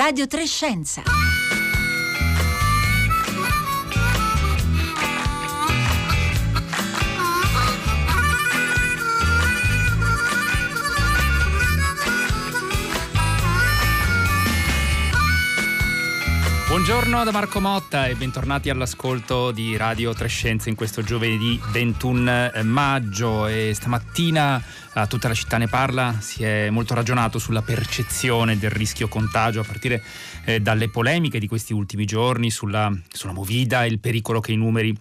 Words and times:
Radio 0.00 0.26
Trescenza. 0.26 1.02
Buongiorno 16.90 17.22
da 17.22 17.30
Marco 17.30 17.60
Motta 17.60 18.08
e 18.08 18.16
bentornati 18.16 18.68
all'ascolto 18.68 19.52
di 19.52 19.76
Radio 19.76 20.12
Trescenza 20.12 20.68
in 20.68 20.74
questo 20.74 21.02
giovedì 21.02 21.56
21 21.70 22.50
eh, 22.50 22.62
maggio. 22.64 23.46
E 23.46 23.70
stamattina 23.74 24.60
eh, 24.94 25.06
tutta 25.06 25.28
la 25.28 25.34
città 25.34 25.56
ne 25.56 25.68
parla, 25.68 26.16
si 26.18 26.42
è 26.42 26.68
molto 26.68 26.94
ragionato 26.94 27.38
sulla 27.38 27.62
percezione 27.62 28.58
del 28.58 28.70
rischio 28.70 29.06
contagio 29.06 29.60
a 29.60 29.64
partire 29.64 30.02
eh, 30.44 30.58
dalle 30.58 30.88
polemiche 30.88 31.38
di 31.38 31.46
questi 31.46 31.72
ultimi 31.72 32.06
giorni 32.06 32.50
sulla, 32.50 32.92
sulla 33.08 33.32
movida 33.34 33.84
e 33.84 33.86
il 33.86 34.00
pericolo 34.00 34.40
che 34.40 34.50
i 34.50 34.56
numeri 34.56 34.92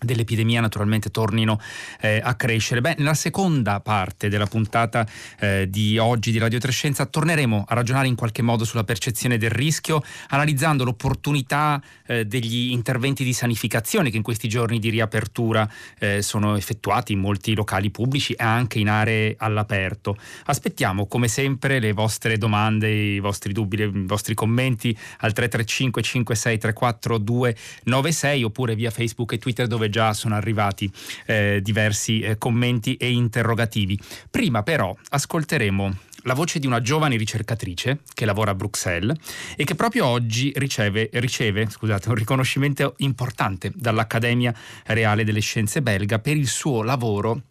dell'epidemia 0.00 0.60
naturalmente 0.60 1.10
tornino 1.10 1.60
eh, 2.00 2.20
a 2.22 2.34
crescere. 2.34 2.80
Beh, 2.80 2.94
nella 2.98 3.14
seconda 3.14 3.80
parte 3.80 4.28
della 4.28 4.46
puntata 4.46 5.06
eh, 5.38 5.68
di 5.68 5.98
oggi 5.98 6.30
di 6.32 6.38
Radio 6.38 6.58
Trescenza 6.58 7.06
torneremo 7.06 7.64
a 7.68 7.74
ragionare 7.74 8.08
in 8.08 8.14
qualche 8.14 8.42
modo 8.42 8.64
sulla 8.64 8.84
percezione 8.84 9.38
del 9.38 9.50
rischio, 9.50 10.02
analizzando 10.28 10.84
l'opportunità 10.84 11.82
eh, 12.06 12.24
degli 12.26 12.70
interventi 12.70 13.24
di 13.24 13.32
sanificazione 13.32 14.10
che 14.10 14.16
in 14.16 14.22
questi 14.22 14.48
giorni 14.48 14.78
di 14.78 14.88
riapertura 14.88 15.68
eh, 15.98 16.22
sono 16.22 16.56
effettuati 16.56 17.12
in 17.12 17.20
molti 17.20 17.54
locali 17.54 17.90
pubblici 17.90 18.32
e 18.32 18.42
anche 18.44 18.78
in 18.78 18.88
aree 18.88 19.34
all'aperto. 19.38 20.16
Aspettiamo 20.46 21.06
come 21.06 21.28
sempre 21.28 21.78
le 21.78 21.92
vostre 21.92 22.38
domande, 22.38 22.90
i 22.90 23.20
vostri 23.20 23.52
dubbi, 23.52 23.82
i 23.82 24.06
vostri 24.06 24.34
commenti 24.34 24.96
al 25.18 25.32
335 25.32 26.02
5634 26.02 27.18
296 27.18 28.44
oppure 28.44 28.74
via 28.74 28.90
Facebook 28.90 29.32
e 29.32 29.38
Twitter 29.38 29.66
dove 29.66 29.89
già 29.90 30.14
sono 30.14 30.34
arrivati 30.34 30.90
eh, 31.26 31.60
diversi 31.62 32.20
eh, 32.20 32.38
commenti 32.38 32.96
e 32.96 33.10
interrogativi. 33.10 33.98
Prima 34.30 34.62
però 34.62 34.96
ascolteremo 35.10 36.08
la 36.24 36.34
voce 36.34 36.58
di 36.58 36.66
una 36.66 36.80
giovane 36.80 37.16
ricercatrice 37.16 38.00
che 38.12 38.24
lavora 38.24 38.50
a 38.50 38.54
Bruxelles 38.54 39.16
e 39.56 39.64
che 39.64 39.74
proprio 39.74 40.06
oggi 40.06 40.52
riceve, 40.56 41.08
riceve 41.14 41.68
scusate, 41.68 42.08
un 42.08 42.14
riconoscimento 42.14 42.94
importante 42.98 43.72
dall'Accademia 43.74 44.54
Reale 44.86 45.24
delle 45.24 45.40
Scienze 45.40 45.82
belga 45.82 46.18
per 46.18 46.36
il 46.36 46.48
suo 46.48 46.82
lavoro 46.82 47.42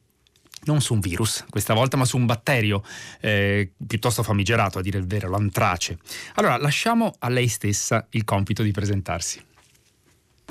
non 0.64 0.82
su 0.82 0.94
un 0.94 1.00
virus 1.00 1.46
questa 1.50 1.74
volta, 1.74 1.96
ma 1.96 2.06
su 2.06 2.18
un 2.18 2.26
batterio 2.26 2.84
eh, 3.22 3.72
piuttosto 3.88 4.24
famigerato, 4.24 4.80
a 4.80 4.82
dire 4.82 4.98
il 4.98 5.08
vero, 5.08 5.30
l'antrace. 5.30 5.98
Allora, 6.36 6.58
lasciamo 6.58 7.14
a 7.20 7.30
lei 7.30 7.48
stessa 7.48 8.06
il 8.12 8.26
compito 8.26 8.62
di 8.62 8.72
presentarsi. 8.72 9.42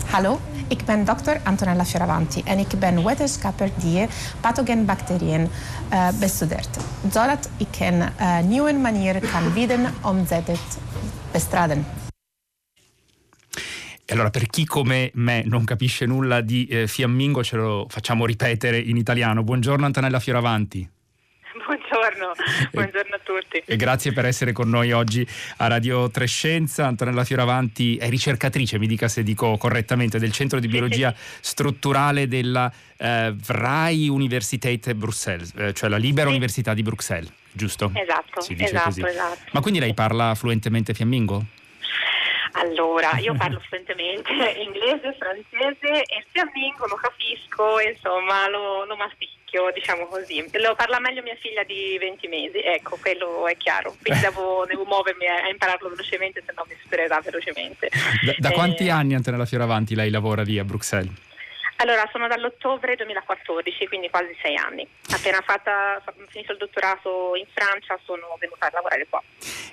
Hallo, 0.06 0.40
ik 0.68 0.84
ben 0.84 1.04
dokter 1.04 1.40
Antonella 1.44 1.84
Fioravanti 1.84 2.42
en 2.44 2.58
ik 2.58 2.78
ben 2.78 3.04
wetenschapper 3.04 3.70
die 3.76 4.06
pathogenbacteriën 4.40 5.48
uh, 5.92 6.08
bestudeert, 6.20 6.78
zodat 7.10 7.50
ik 7.56 7.80
een 7.80 8.02
uh, 8.20 8.38
nieuwe 8.40 8.72
manier 8.72 9.20
kan 9.20 9.52
bieden 9.52 9.86
om 10.02 10.26
ze 10.26 10.42
te 10.44 10.54
bestrijden. 11.32 11.86
E 14.04 14.14
allora, 14.14 14.30
per 14.30 14.46
chi 14.50 14.64
come 14.64 15.10
me 15.14 15.42
non 15.44 15.64
capisce 15.64 16.06
nulla 16.06 16.40
di 16.40 16.66
eh, 16.66 16.86
fiammingo, 16.86 17.44
ce 17.44 17.56
lo 17.56 17.86
facciamo 17.88 18.24
ripetere 18.24 18.78
in 18.78 18.96
italiano. 18.96 19.42
Buongiorno 19.42 19.84
Antonella 19.84 20.18
Fioravanti. 20.18 20.88
Buongiorno, 22.18 22.34
buongiorno 22.72 23.14
a 23.14 23.20
tutti. 23.22 23.62
E 23.64 23.76
grazie 23.76 24.12
per 24.12 24.26
essere 24.26 24.52
con 24.52 24.68
noi 24.68 24.90
oggi 24.90 25.26
a 25.58 25.68
Radio 25.68 26.10
Trescenza. 26.10 26.86
Antonella 26.86 27.22
Fioravanti 27.22 27.96
è 27.96 28.08
ricercatrice, 28.08 28.78
mi 28.78 28.88
dica 28.88 29.06
se 29.06 29.22
dico 29.22 29.56
correttamente, 29.56 30.18
del 30.18 30.32
Centro 30.32 30.58
di 30.58 30.66
Biologia 30.66 31.14
Strutturale 31.40 32.26
della 32.26 32.70
eh, 32.96 33.32
Vrij 33.34 34.08
Universität 34.08 34.92
Bruxelles, 34.94 35.52
eh, 35.56 35.72
cioè 35.72 35.88
la 35.88 35.96
Libera 35.96 36.26
sì. 36.26 36.32
Università 36.32 36.74
di 36.74 36.82
Bruxelles, 36.82 37.30
giusto? 37.52 37.92
Esatto, 37.94 38.40
si 38.40 38.54
dice 38.54 38.64
esatto, 38.70 38.84
così. 38.88 39.02
esatto. 39.04 39.38
Ma 39.52 39.60
quindi 39.60 39.78
lei 39.78 39.94
parla 39.94 40.34
fluentemente 40.34 40.94
fiammingo? 40.94 41.44
Allora, 42.58 43.18
io 43.18 43.34
parlo 43.38 43.60
fluentemente 43.60 44.32
inglese, 44.58 45.16
francese 45.18 46.02
e 46.04 46.18
il 46.18 46.24
fiammingo 46.30 46.86
lo 46.86 46.96
capisco, 46.96 47.80
insomma, 47.80 48.48
lo, 48.48 48.84
lo 48.84 48.96
masticchio, 48.96 49.70
diciamo 49.72 50.06
così. 50.06 50.44
Lo 50.52 50.74
parla 50.74 50.98
meglio 50.98 51.22
mia 51.22 51.36
figlia 51.36 51.62
di 51.64 51.96
20 51.98 52.28
mesi, 52.28 52.58
ecco, 52.58 52.98
quello 53.00 53.46
è 53.46 53.56
chiaro. 53.56 53.94
Quindi 54.00 54.20
devo, 54.26 54.64
devo 54.66 54.84
muovermi 54.84 55.26
a 55.26 55.48
impararlo 55.48 55.88
velocemente, 55.88 56.42
se 56.44 56.52
no 56.54 56.64
mi 56.68 56.76
supererà 56.82 57.20
velocemente. 57.20 57.88
Da, 58.24 58.34
da 58.36 58.50
quanti 58.50 58.86
Eh, 58.86 58.90
anni 58.90 59.14
Antonella 59.14 59.46
Fioravanti 59.46 59.94
lei 59.94 60.10
lavora 60.10 60.42
lì 60.42 60.58
a 60.58 60.64
Bruxelles? 60.64 61.26
Allora, 61.80 62.08
sono 62.10 62.26
dall'ottobre 62.26 62.96
2014, 62.96 63.86
quindi 63.86 64.10
quasi 64.10 64.34
sei 64.42 64.56
anni. 64.56 64.84
Appena 65.12 65.40
fatta, 65.46 66.02
fa- 66.04 66.12
finito 66.26 66.50
il 66.50 66.58
dottorato 66.58 67.36
in 67.36 67.46
Francia, 67.54 67.96
sono 68.04 68.36
venuta 68.40 68.66
a 68.66 68.70
lavorare 68.72 69.06
qua. 69.08 69.22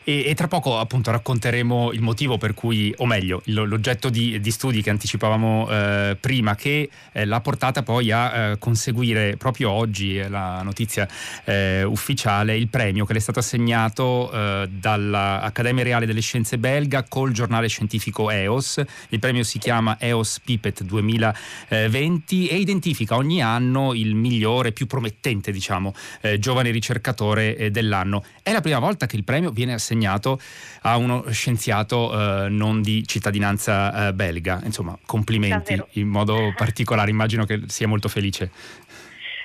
E, 0.03 0.29
e 0.29 0.35
tra 0.35 0.47
poco 0.47 0.77
appunto 0.77 1.09
racconteremo 1.09 1.91
il 1.93 2.01
motivo 2.01 2.37
per 2.37 2.53
cui, 2.53 2.93
o 2.97 3.07
meglio, 3.07 3.41
l'oggetto 3.45 4.09
di, 4.09 4.39
di 4.39 4.51
studi 4.51 4.83
che 4.83 4.91
anticipavamo 4.91 5.67
eh, 5.67 6.17
prima, 6.19 6.53
che 6.53 6.87
eh, 7.11 7.25
l'ha 7.25 7.41
portata 7.41 7.81
poi 7.81 8.11
a 8.11 8.51
eh, 8.51 8.57
conseguire 8.59 9.35
proprio 9.35 9.71
oggi, 9.71 10.17
è 10.17 10.27
la 10.27 10.61
notizia 10.61 11.07
eh, 11.43 11.81
ufficiale, 11.81 12.55
il 12.55 12.67
premio 12.67 13.05
che 13.05 13.13
le 13.13 13.19
è 13.19 13.21
stato 13.21 13.39
assegnato 13.39 14.31
eh, 14.31 14.67
dall'Accademia 14.69 15.83
Reale 15.83 16.05
delle 16.05 16.21
Scienze 16.21 16.59
belga 16.59 17.03
col 17.09 17.31
giornale 17.31 17.67
scientifico 17.67 18.29
EOS. 18.29 18.83
Il 19.09 19.17
premio 19.17 19.41
si 19.41 19.57
chiama 19.57 19.97
EOS 19.99 20.41
Pipet 20.41 20.83
2020 20.83 21.93
e 21.97 22.57
identifica 22.57 23.15
ogni 23.15 23.41
anno 23.41 23.93
il 23.93 24.15
migliore, 24.15 24.71
più 24.71 24.85
promettente, 24.85 25.51
diciamo, 25.51 25.93
eh, 26.21 26.39
giovane 26.39 26.71
ricercatore 26.71 27.55
eh, 27.55 27.71
dell'anno. 27.71 28.23
È 28.43 28.51
la 28.51 28.61
prima 28.61 28.79
volta 28.79 29.05
che 29.05 29.15
il 29.15 29.23
premio 29.23 29.51
viene 29.51 29.73
assegnato 29.73 30.39
a 30.81 30.97
uno 30.97 31.29
scienziato 31.29 32.11
eh, 32.11 32.49
non 32.49 32.81
di 32.81 33.05
cittadinanza 33.07 34.07
eh, 34.07 34.13
belga. 34.13 34.61
Insomma, 34.63 34.97
complimenti 35.05 35.75
Davvero. 35.75 35.87
in 35.93 36.07
modo 36.07 36.53
particolare, 36.55 37.09
immagino 37.09 37.45
che 37.45 37.61
sia 37.67 37.87
molto 37.87 38.09
felice. 38.09 38.51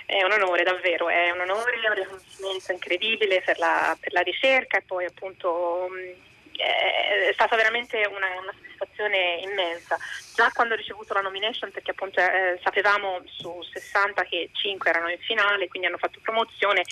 È 0.07 0.25
un 0.25 0.33
onore, 0.33 0.65
davvero, 0.65 1.09
è 1.09 1.31
un 1.31 1.41
onore, 1.41 1.71
un 1.89 1.95
riconoscimento 1.95 2.73
incredibile 2.73 3.43
per 3.45 3.59
la, 3.59 3.97
per 3.99 4.13
la 4.13 4.23
ricerca 4.23 4.79
e 4.79 4.83
poi 4.85 5.05
appunto 5.05 5.87
mh, 5.89 6.30
è 6.61 7.33
stata 7.33 7.57
veramente 7.57 7.99
una, 8.07 8.29
una 8.41 8.53
soddisfazione 8.53 9.41
immensa. 9.43 9.99
Già 10.35 10.51
quando 10.53 10.75
ho 10.75 10.77
ricevuto 10.77 11.15
la 11.15 11.21
nomination, 11.21 11.71
perché 11.71 11.91
appunto 11.91 12.21
eh, 12.21 12.59
sapevamo 12.63 13.21
su 13.25 13.63
60 13.73 14.23
che 14.25 14.51
5 14.53 14.91
erano 14.91 15.09
in 15.09 15.19
finale, 15.19 15.69
quindi 15.69 15.89
hanno 15.89 15.99
fatto 15.99 16.19
promozione, 16.23 16.85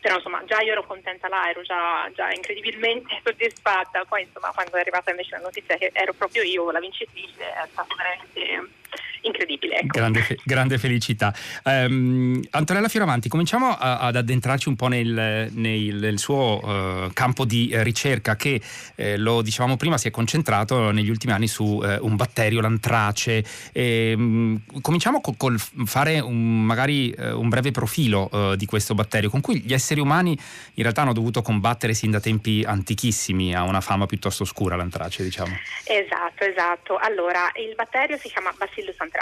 però 0.00 0.16
insomma 0.16 0.44
già 0.44 0.60
io 0.60 0.72
ero 0.72 0.86
contenta 0.86 1.28
là, 1.28 1.48
ero 1.48 1.62
già, 1.62 2.10
già 2.14 2.30
incredibilmente 2.32 3.20
soddisfatta, 3.24 4.04
poi 4.04 4.22
insomma 4.22 4.52
quando 4.52 4.76
è 4.76 4.80
arrivata 4.80 5.10
invece 5.10 5.36
la 5.36 5.42
notizia 5.42 5.76
che 5.76 5.90
ero 5.92 6.12
proprio 6.12 6.42
io 6.42 6.70
la 6.70 6.80
vincitrice 6.80 7.40
è 7.40 7.66
stato 7.70 7.94
veramente 7.96 8.82
incredibile. 9.24 9.76
Ecco. 9.76 9.86
Grande, 9.98 10.22
fe- 10.22 10.38
grande 10.44 10.78
felicità. 10.78 11.34
Ehm, 11.64 12.42
Antonella 12.50 12.88
Fioravanti, 12.88 13.28
cominciamo 13.28 13.68
a- 13.76 13.98
ad 13.98 14.16
addentrarci 14.16 14.68
un 14.68 14.76
po' 14.76 14.88
nel, 14.88 15.50
nel- 15.52 15.96
nel 15.96 16.18
suo 16.18 16.60
eh, 16.64 17.10
campo 17.12 17.44
di 17.44 17.70
ricerca 17.82 18.36
che, 18.36 18.60
eh, 18.94 19.16
lo 19.16 19.42
dicevamo 19.42 19.76
prima, 19.76 19.98
si 19.98 20.08
è 20.08 20.10
concentrato 20.10 20.90
negli 20.90 21.10
ultimi 21.10 21.32
anni 21.32 21.48
su 21.48 21.80
eh, 21.84 21.98
un 22.00 22.16
batterio, 22.16 22.60
l'antrace. 22.60 23.44
Ehm, 23.72 24.62
cominciamo 24.80 25.20
co- 25.20 25.34
col 25.36 25.58
fare 25.58 26.20
un, 26.20 26.64
magari 26.64 27.10
eh, 27.10 27.32
un 27.32 27.48
breve 27.48 27.70
profilo 27.70 28.52
di 28.56 28.66
questo 28.66 28.94
batterio 28.94 29.30
con 29.30 29.40
cui 29.40 29.60
gli 29.60 29.72
esseri 29.72 30.00
umani 30.00 30.32
in 30.32 30.82
realtà 30.82 31.02
hanno 31.02 31.12
dovuto 31.12 31.40
combattere 31.42 31.94
sin 31.94 32.10
da 32.10 32.20
tempi 32.20 32.62
antichissimi, 32.66 33.54
ha 33.54 33.62
una 33.62 33.80
fama 33.80 34.06
piuttosto 34.06 34.42
oscura 34.42 34.76
l'antrace, 34.76 35.22
diciamo. 35.22 35.54
Esatto, 35.84 36.44
esatto. 36.44 36.96
Allora, 36.96 37.50
il 37.54 37.74
batterio 37.74 38.16
si 38.18 38.28
chiama 38.28 38.52
Bacillus 38.56 38.94
anthracis 38.98 39.12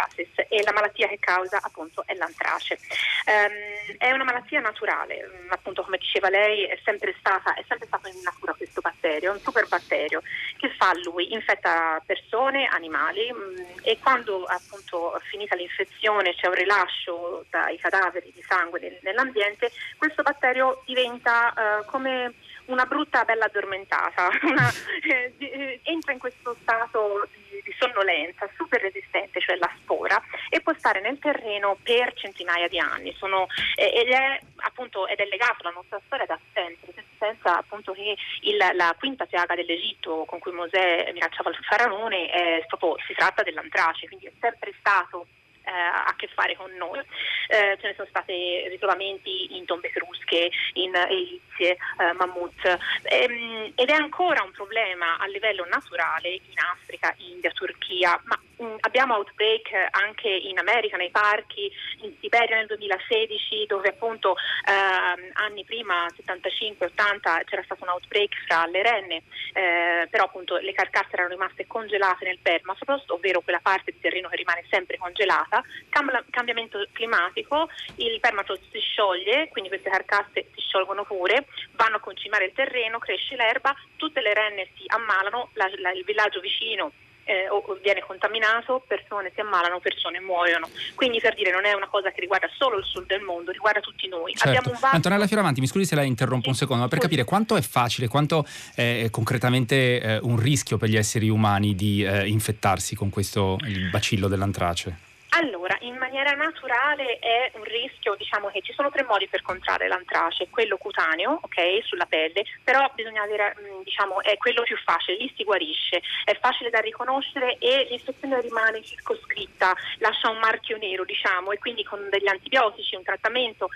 e 0.48 0.62
la 0.64 0.72
malattia 0.72 1.08
che 1.08 1.18
causa 1.18 1.60
appunto 1.62 2.02
è 2.06 2.14
l'antrace. 2.14 2.78
Ehm, 3.26 3.96
è 3.98 4.10
una 4.10 4.24
malattia 4.24 4.60
naturale, 4.60 5.28
mm, 5.28 5.50
appunto 5.50 5.82
come 5.82 5.98
diceva 5.98 6.28
lei, 6.28 6.64
è 6.64 6.78
sempre 6.84 7.14
stata, 7.18 7.54
è 7.54 7.64
sempre 7.68 7.86
stato 7.86 8.08
in 8.08 8.20
natura 8.22 8.54
questo 8.54 8.80
batterio, 8.80 9.30
è 9.30 9.34
un 9.34 9.40
super 9.40 9.68
batterio 9.68 10.22
che 10.56 10.70
fa 10.70 10.92
lui, 11.04 11.32
infetta 11.32 12.02
persone, 12.04 12.66
animali 12.66 13.32
mm, 13.32 13.56
e 13.82 13.98
quando 13.98 14.44
appunto 14.44 15.18
finita 15.30 15.54
l'infezione 15.54 16.34
c'è 16.34 16.46
un 16.46 16.54
rilascio 16.54 17.44
dai 17.50 17.78
cadaveri 17.78 18.32
di 18.34 18.42
sangue 18.46 18.80
nel- 18.80 18.98
nell'ambiente, 19.02 19.70
questo 19.96 20.22
batterio 20.22 20.82
diventa 20.84 21.52
eh, 21.52 21.84
come 21.86 22.34
una 22.66 22.84
brutta 22.84 23.24
bella 23.24 23.46
addormentata, 23.46 24.28
una- 24.42 24.72
eh, 25.02 25.32
eh, 25.38 25.80
entra 25.84 26.12
in 26.12 26.18
questo 26.18 26.56
stato 26.60 27.28
di, 27.32 27.60
di 27.62 27.74
sonnolenza 27.78 28.48
super 28.56 28.80
resistente, 28.80 29.40
cioè 29.40 29.56
la 29.56 29.70
spora, 29.78 30.20
e 30.48 30.60
può 30.60 30.72
stare 30.76 31.00
nel 31.00 31.18
terreno 31.18 31.76
per 31.82 32.12
centinaia 32.14 32.68
di 32.68 32.78
anni. 32.78 33.14
Sono- 33.16 33.46
eh, 33.76 33.92
ed, 33.94 34.08
è, 34.08 34.40
appunto, 34.56 35.06
ed 35.06 35.18
è 35.18 35.26
legato 35.26 35.56
alla 35.60 35.74
nostra 35.74 36.00
storia 36.06 36.26
da 36.26 36.38
sempre, 36.52 36.92
pensa 37.18 37.58
appunto 37.58 37.92
che 37.92 38.16
il, 38.42 38.56
la 38.56 38.94
quinta 38.98 39.26
piaga 39.26 39.54
dell'Egitto 39.54 40.24
con 40.24 40.38
cui 40.38 40.52
Mosè 40.52 41.10
minacciava 41.12 41.50
il 41.50 41.58
faraone 41.62 42.64
proprio, 42.66 42.96
si 43.06 43.14
tratta 43.14 43.42
dell'antrace, 43.42 44.06
quindi 44.06 44.26
è 44.26 44.32
sempre 44.40 44.72
stato 44.78 45.26
eh, 45.64 45.70
a 45.70 46.14
che 46.16 46.28
fare 46.28 46.56
con 46.56 46.70
noi. 46.76 47.00
Eh, 47.48 47.76
ce 47.80 47.88
ne 47.88 47.94
sono 47.94 48.08
stati 48.08 48.68
ritrovamenti 48.68 49.56
in 49.56 49.64
tombe 49.64 49.88
etrusche, 49.88 50.50
in 50.74 50.94
elizie, 50.94 51.76
eh, 51.98 52.12
mammut. 52.14 52.78
Ehm, 53.02 53.72
ed 53.74 53.88
è 53.88 53.94
ancora 53.94 54.42
un 54.42 54.52
problema 54.52 55.18
a 55.18 55.26
livello 55.26 55.66
naturale 55.68 56.30
in 56.30 56.58
Africa, 56.72 57.14
India, 57.18 57.50
Turchia, 57.50 58.20
ma 58.24 58.38
mh, 58.56 58.64
mm, 58.64 58.76
abbiamo 58.80 59.14
outbreak 59.14 59.88
anche 59.90 60.28
in 60.28 60.58
America, 60.58 60.96
nei 60.96 61.10
parchi, 61.10 61.70
in 62.00 62.14
Siberia 62.20 62.56
nel 62.56 62.66
2016 62.66 63.66
dove 63.66 63.88
appunto 63.88 64.34
ehm, 64.66 65.30
anni 65.34 65.64
prima, 65.64 66.06
75-80, 66.06 67.44
c'era 67.44 67.62
stato 67.64 67.82
un 67.82 67.90
outbreak 67.90 68.34
fra 68.46 68.66
le 68.66 68.82
renne, 68.82 69.22
eh, 69.52 70.06
però 70.10 70.24
appunto 70.24 70.56
le 70.56 70.72
carcasse 70.72 71.12
erano 71.12 71.28
rimaste 71.28 71.66
congelate 71.66 72.24
nel 72.24 72.38
permafrost, 72.40 73.10
ovvero 73.10 73.40
quella 73.40 73.60
parte 73.60 73.92
di 73.92 74.00
terreno 74.00 74.28
che 74.28 74.36
rimane 74.36 74.64
sempre 74.70 74.96
congelata 74.96 75.51
cam- 75.88 76.24
cambiamento 76.30 76.86
climatico, 76.92 77.68
il 77.96 78.20
permafrost 78.20 78.62
si 78.70 78.78
scioglie, 78.78 79.48
quindi 79.48 79.68
queste 79.68 79.90
carcasse 79.90 80.46
si 80.54 80.60
sciolgono 80.60 81.04
pure, 81.04 81.46
vanno 81.72 81.96
a 81.96 82.00
concimare 82.00 82.46
il 82.46 82.52
terreno, 82.52 82.98
cresce 82.98 83.36
l'erba, 83.36 83.74
tutte 83.96 84.20
le 84.20 84.32
renne 84.32 84.68
si 84.76 84.84
ammalano, 84.86 85.50
la, 85.54 85.68
la, 85.78 85.90
il 85.92 86.04
villaggio 86.04 86.40
vicino 86.40 86.92
eh, 87.24 87.48
o 87.48 87.62
viene 87.82 88.00
contaminato, 88.00 88.82
persone 88.86 89.30
si 89.34 89.40
ammalano, 89.40 89.80
persone 89.80 90.20
muoiono. 90.20 90.68
Quindi 90.94 91.20
per 91.20 91.34
dire 91.34 91.50
non 91.50 91.64
è 91.64 91.72
una 91.72 91.88
cosa 91.88 92.10
che 92.10 92.20
riguarda 92.20 92.48
solo 92.56 92.78
il 92.78 92.84
sud 92.84 93.06
del 93.06 93.20
mondo, 93.20 93.50
riguarda 93.50 93.80
tutti 93.80 94.08
noi. 94.08 94.34
Certo. 94.34 94.70
Vasto... 94.70 94.86
Antonella 94.92 95.26
Fioravanti, 95.26 95.60
mi 95.60 95.66
scusi 95.66 95.84
se 95.84 95.94
la 95.94 96.02
interrompo 96.02 96.44
sì. 96.44 96.48
un 96.50 96.54
secondo, 96.54 96.82
ma 96.82 96.88
per 96.88 96.98
capire 96.98 97.24
quanto 97.24 97.56
è 97.56 97.62
facile, 97.62 98.08
quanto 98.08 98.44
è 98.74 99.08
concretamente 99.10 100.00
eh, 100.00 100.18
un 100.22 100.38
rischio 100.38 100.76
per 100.76 100.88
gli 100.88 100.96
esseri 100.96 101.28
umani 101.28 101.74
di 101.74 102.04
eh, 102.04 102.26
infettarsi 102.26 102.94
con 102.94 103.10
questo 103.10 103.58
il 103.62 103.90
bacillo 103.90 104.28
dell'antrace? 104.28 105.10
Allora, 105.34 105.74
in 105.80 105.96
maniera 105.96 106.32
naturale 106.32 107.18
è 107.18 107.50
un 107.54 107.64
rischio, 107.64 108.14
diciamo 108.16 108.50
che 108.50 108.60
ci 108.60 108.74
sono 108.74 108.90
tre 108.90 109.02
modi 109.02 109.28
per 109.28 109.40
contrarre 109.40 109.88
l'antrace, 109.88 110.50
quello 110.50 110.76
cutaneo, 110.76 111.38
ok, 111.40 111.82
sulla 111.84 112.04
pelle, 112.04 112.44
però 112.62 112.90
bisogna 112.94 113.26
dire, 113.26 113.56
mm, 113.58 113.80
diciamo, 113.82 114.20
è 114.20 114.36
quello 114.36 114.60
più 114.60 114.76
facile, 114.76 115.16
lì 115.16 115.32
si 115.34 115.42
guarisce, 115.44 116.02
è 116.24 116.36
facile 116.38 116.68
da 116.68 116.80
riconoscere 116.80 117.56
e 117.60 117.86
l'infezione 117.88 118.42
rimane 118.42 118.82
circoscritta, 118.82 119.74
lascia 120.00 120.28
un 120.28 120.36
marchio 120.36 120.76
nero, 120.76 121.02
diciamo, 121.06 121.50
e 121.52 121.58
quindi 121.58 121.82
con 121.82 122.06
degli 122.10 122.28
antibiotici, 122.28 122.94
un 122.94 123.02
trattamento, 123.02 123.70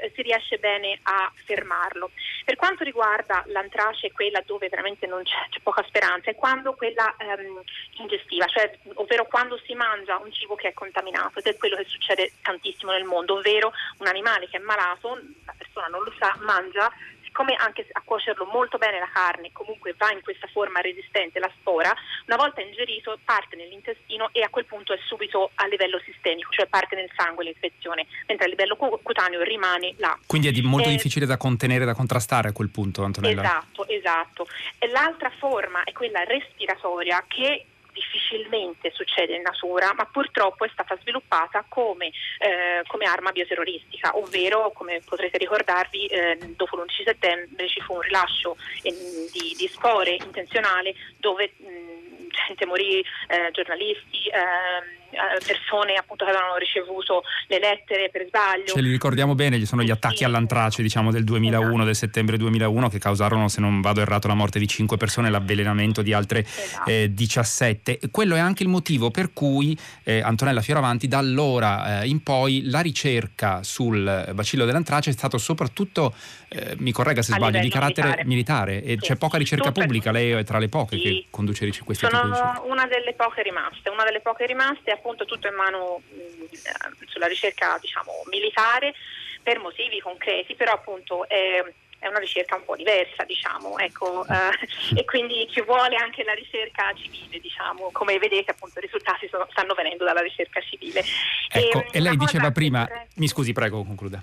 eh, 0.00 0.10
si 0.14 0.22
riesce 0.22 0.56
bene 0.56 0.98
a 1.02 1.30
fermarlo. 1.44 2.12
Per 2.46 2.56
quanto 2.56 2.82
riguarda 2.82 3.44
l'antrace, 3.48 4.10
quella 4.10 4.42
dove 4.46 4.68
veramente 4.70 5.06
non 5.06 5.22
c'è, 5.22 5.48
c'è 5.50 5.60
poca 5.62 5.84
speranza, 5.86 6.30
è 6.30 6.34
quando 6.34 6.72
quella 6.72 7.14
ehm, 7.18 7.60
ingestiva, 7.98 8.46
cioè 8.46 8.78
ovvero 8.94 9.26
quando 9.26 9.60
si 9.66 9.74
mangia 9.74 10.16
un 10.16 10.32
cibo 10.32 10.54
che 10.54 10.68
è 10.68 10.72
contaminato 10.72 10.92
contaminato 10.94 11.40
ed 11.40 11.46
è 11.46 11.56
quello 11.56 11.76
che 11.76 11.86
succede 11.88 12.32
tantissimo 12.40 12.92
nel 12.92 13.04
mondo, 13.04 13.34
ovvero 13.34 13.72
un 13.98 14.06
animale 14.06 14.48
che 14.48 14.58
è 14.58 14.60
malato, 14.60 15.18
la 15.44 15.54
persona 15.58 15.86
non 15.86 16.04
lo 16.04 16.12
sa, 16.16 16.36
mangia, 16.40 16.90
siccome 17.24 17.54
anche 17.54 17.84
a 17.90 18.00
cuocerlo 18.04 18.44
molto 18.52 18.78
bene 18.78 19.00
la 19.00 19.10
carne 19.12 19.50
comunque 19.50 19.94
va 19.98 20.12
in 20.12 20.20
questa 20.22 20.46
forma 20.46 20.80
resistente, 20.80 21.40
la 21.40 21.50
spora, 21.58 21.92
una 22.26 22.36
volta 22.36 22.60
ingerito 22.60 23.18
parte 23.24 23.56
nell'intestino 23.56 24.28
e 24.30 24.42
a 24.42 24.48
quel 24.48 24.66
punto 24.66 24.92
è 24.92 24.98
subito 25.04 25.50
a 25.54 25.66
livello 25.66 25.98
sistemico, 26.04 26.52
cioè 26.52 26.66
parte 26.66 26.94
nel 26.94 27.10
sangue 27.16 27.42
l'infezione, 27.42 28.06
mentre 28.28 28.46
a 28.46 28.48
livello 28.48 28.76
cutaneo 28.76 29.42
rimane 29.42 29.94
là. 29.96 30.16
Quindi 30.26 30.46
è 30.46 30.52
di 30.52 30.62
molto 30.62 30.88
eh, 30.88 30.92
difficile 30.92 31.26
da 31.26 31.36
contenere, 31.36 31.84
da 31.84 31.94
contrastare 31.94 32.48
a 32.48 32.52
quel 32.52 32.68
punto, 32.68 33.02
Antonella? 33.02 33.42
Esatto, 33.42 33.88
esatto. 33.88 34.46
E 34.78 34.88
l'altra 34.88 35.30
forma 35.30 35.82
è 35.82 35.92
quella 35.92 36.22
respiratoria 36.22 37.24
che 37.26 37.66
difficilmente 37.94 38.90
succede 38.92 39.36
in 39.36 39.42
natura, 39.42 39.94
ma 39.94 40.04
purtroppo 40.04 40.64
è 40.64 40.68
stata 40.72 40.98
sviluppata 41.00 41.64
come, 41.68 42.10
eh, 42.38 42.82
come 42.86 43.06
arma 43.06 43.32
bioterroristica, 43.32 44.16
ovvero 44.16 44.72
come 44.72 45.00
potrete 45.04 45.38
ricordarvi 45.38 46.06
eh, 46.06 46.38
dopo 46.56 46.76
l'11 46.76 47.04
settembre 47.04 47.68
ci 47.68 47.80
fu 47.80 47.94
un 47.94 48.00
rilascio 48.00 48.56
eh, 48.82 48.92
di, 49.32 49.54
di, 49.56 49.68
spore 49.68 50.16
intenzionale 50.16 50.94
dove 51.16 51.52
mh, 51.56 52.28
gente 52.46 52.66
morì, 52.66 53.00
eh, 53.28 53.50
giornalisti 53.52 54.28
ehm, 54.28 54.42
eh, 54.42 55.03
persone 55.44 55.94
appunto 55.94 56.24
che 56.24 56.30
avevano 56.30 56.56
ricevuto 56.56 57.22
le 57.48 57.58
lettere 57.58 58.08
per 58.10 58.26
sbaglio. 58.26 58.66
Ce 58.66 58.80
li 58.80 58.90
ricordiamo 58.90 59.34
bene, 59.34 59.58
ci 59.58 59.66
sono 59.66 59.82
gli 59.82 59.90
attacchi 59.90 60.18
sì. 60.18 60.24
all'antrace 60.24 60.82
diciamo 60.82 61.10
del 61.10 61.24
2001, 61.24 61.68
esatto. 61.68 61.84
del 61.84 61.94
settembre 61.94 62.36
2001 62.36 62.88
che 62.88 62.98
causarono, 62.98 63.48
se 63.48 63.60
non 63.60 63.80
vado 63.80 64.00
errato, 64.00 64.28
la 64.28 64.34
morte 64.34 64.58
di 64.58 64.66
5 64.66 64.96
persone 64.96 65.28
e 65.28 65.30
l'avvelenamento 65.30 66.02
di 66.02 66.12
altre 66.12 66.40
esatto. 66.40 66.90
eh, 66.90 67.12
17. 67.12 68.00
Quello 68.10 68.34
è 68.34 68.40
anche 68.40 68.62
il 68.62 68.68
motivo 68.68 69.10
per 69.10 69.32
cui 69.32 69.76
eh, 70.04 70.20
Antonella 70.20 70.60
Fioravanti 70.60 71.08
da 71.08 71.18
allora 71.18 72.02
eh, 72.02 72.08
in 72.08 72.22
poi 72.22 72.62
la 72.64 72.80
ricerca 72.80 73.62
sul 73.62 74.30
bacillo 74.32 74.64
dell'antrace 74.64 75.10
è 75.10 75.12
stato 75.12 75.38
soprattutto, 75.38 76.14
eh, 76.48 76.74
mi 76.78 76.92
corregga 76.92 77.22
se 77.22 77.34
sbaglio, 77.34 77.60
di 77.60 77.68
carattere 77.68 78.24
militare, 78.24 78.24
militare 78.24 78.82
e 78.82 78.92
sì. 79.00 79.08
c'è 79.08 79.16
poca 79.16 79.38
ricerca 79.38 79.66
Super. 79.66 79.84
pubblica, 79.84 80.10
lei 80.10 80.30
è 80.30 80.44
tra 80.44 80.58
le 80.58 80.68
poche 80.68 80.96
sì. 80.96 81.02
che 81.02 81.24
conduce 81.30 81.64
questi 81.84 82.06
Sono 82.06 82.62
una 82.66 82.86
delle 82.86 83.14
poche 83.14 83.42
rimaste, 83.42 83.88
una 83.90 84.04
delle 84.04 84.20
poche 84.20 84.46
rimaste 84.46 84.90
appunto 85.04 85.26
tutto 85.26 85.48
in 85.48 85.54
mano 85.54 86.00
mh, 86.08 86.44
eh, 86.54 87.06
sulla 87.06 87.26
ricerca 87.26 87.76
diciamo, 87.78 88.22
militare 88.30 88.94
per 89.42 89.60
motivi 89.60 90.00
concreti, 90.00 90.54
però 90.54 90.72
appunto 90.72 91.28
è, 91.28 91.62
è 91.98 92.08
una 92.08 92.18
ricerca 92.18 92.56
un 92.56 92.64
po' 92.64 92.74
diversa, 92.74 93.24
diciamo, 93.24 93.78
ecco, 93.78 94.24
eh, 94.26 94.96
e 94.98 95.04
quindi 95.04 95.46
ci 95.50 95.60
vuole 95.60 95.96
anche 95.96 96.24
la 96.24 96.32
ricerca 96.32 96.90
civile, 96.94 97.38
diciamo, 97.38 97.90
come 97.92 98.18
vedete 98.18 98.52
appunto 98.52 98.78
i 98.78 98.82
risultati 98.82 99.28
sono, 99.28 99.46
stanno 99.50 99.74
venendo 99.74 100.04
dalla 100.04 100.22
ricerca 100.22 100.62
civile. 100.62 101.04
Ecco, 101.52 101.80
e, 101.80 101.88
e 101.92 102.00
lei 102.00 102.16
diceva 102.16 102.50
prima, 102.50 102.88
mi 103.16 103.28
scusi, 103.28 103.52
prego, 103.52 103.84
concluda. 103.84 104.22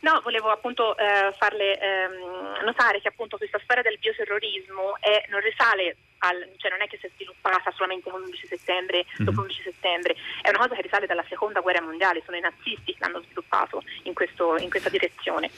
No, 0.00 0.20
volevo 0.22 0.50
appunto 0.50 0.94
eh, 0.98 1.32
farle 1.38 1.80
ehm, 1.80 2.62
notare 2.62 3.00
che 3.00 3.08
appunto 3.08 3.38
questa 3.38 3.58
storia 3.64 3.82
del 3.82 3.96
bioterrorismo 3.98 5.00
è, 5.00 5.24
non 5.30 5.40
risale 5.40 5.96
al, 6.24 6.48
cioè 6.56 6.70
non 6.70 6.82
è 6.82 6.86
che 6.86 6.98
si 6.98 7.06
è 7.06 7.10
sviluppata 7.14 7.70
solamente 7.72 8.10
con 8.10 8.20
l'11 8.20 8.46
settembre, 8.48 9.04
mm-hmm. 9.04 9.28
dopo 9.28 9.42
l'11 9.42 9.62
settembre, 9.62 10.16
è 10.42 10.48
una 10.48 10.58
cosa 10.58 10.74
che 10.74 10.82
risale 10.82 11.06
dalla 11.06 11.24
seconda 11.28 11.60
guerra 11.60 11.82
mondiale, 11.82 12.22
sono 12.24 12.36
i 12.36 12.40
nazisti 12.40 12.92
che 12.92 12.98
l'hanno 13.00 13.22
sviluppato 13.22 13.82
in, 14.04 14.14
questo, 14.14 14.56
in 14.56 14.70
questa 14.70 14.88
direzione. 14.88 15.50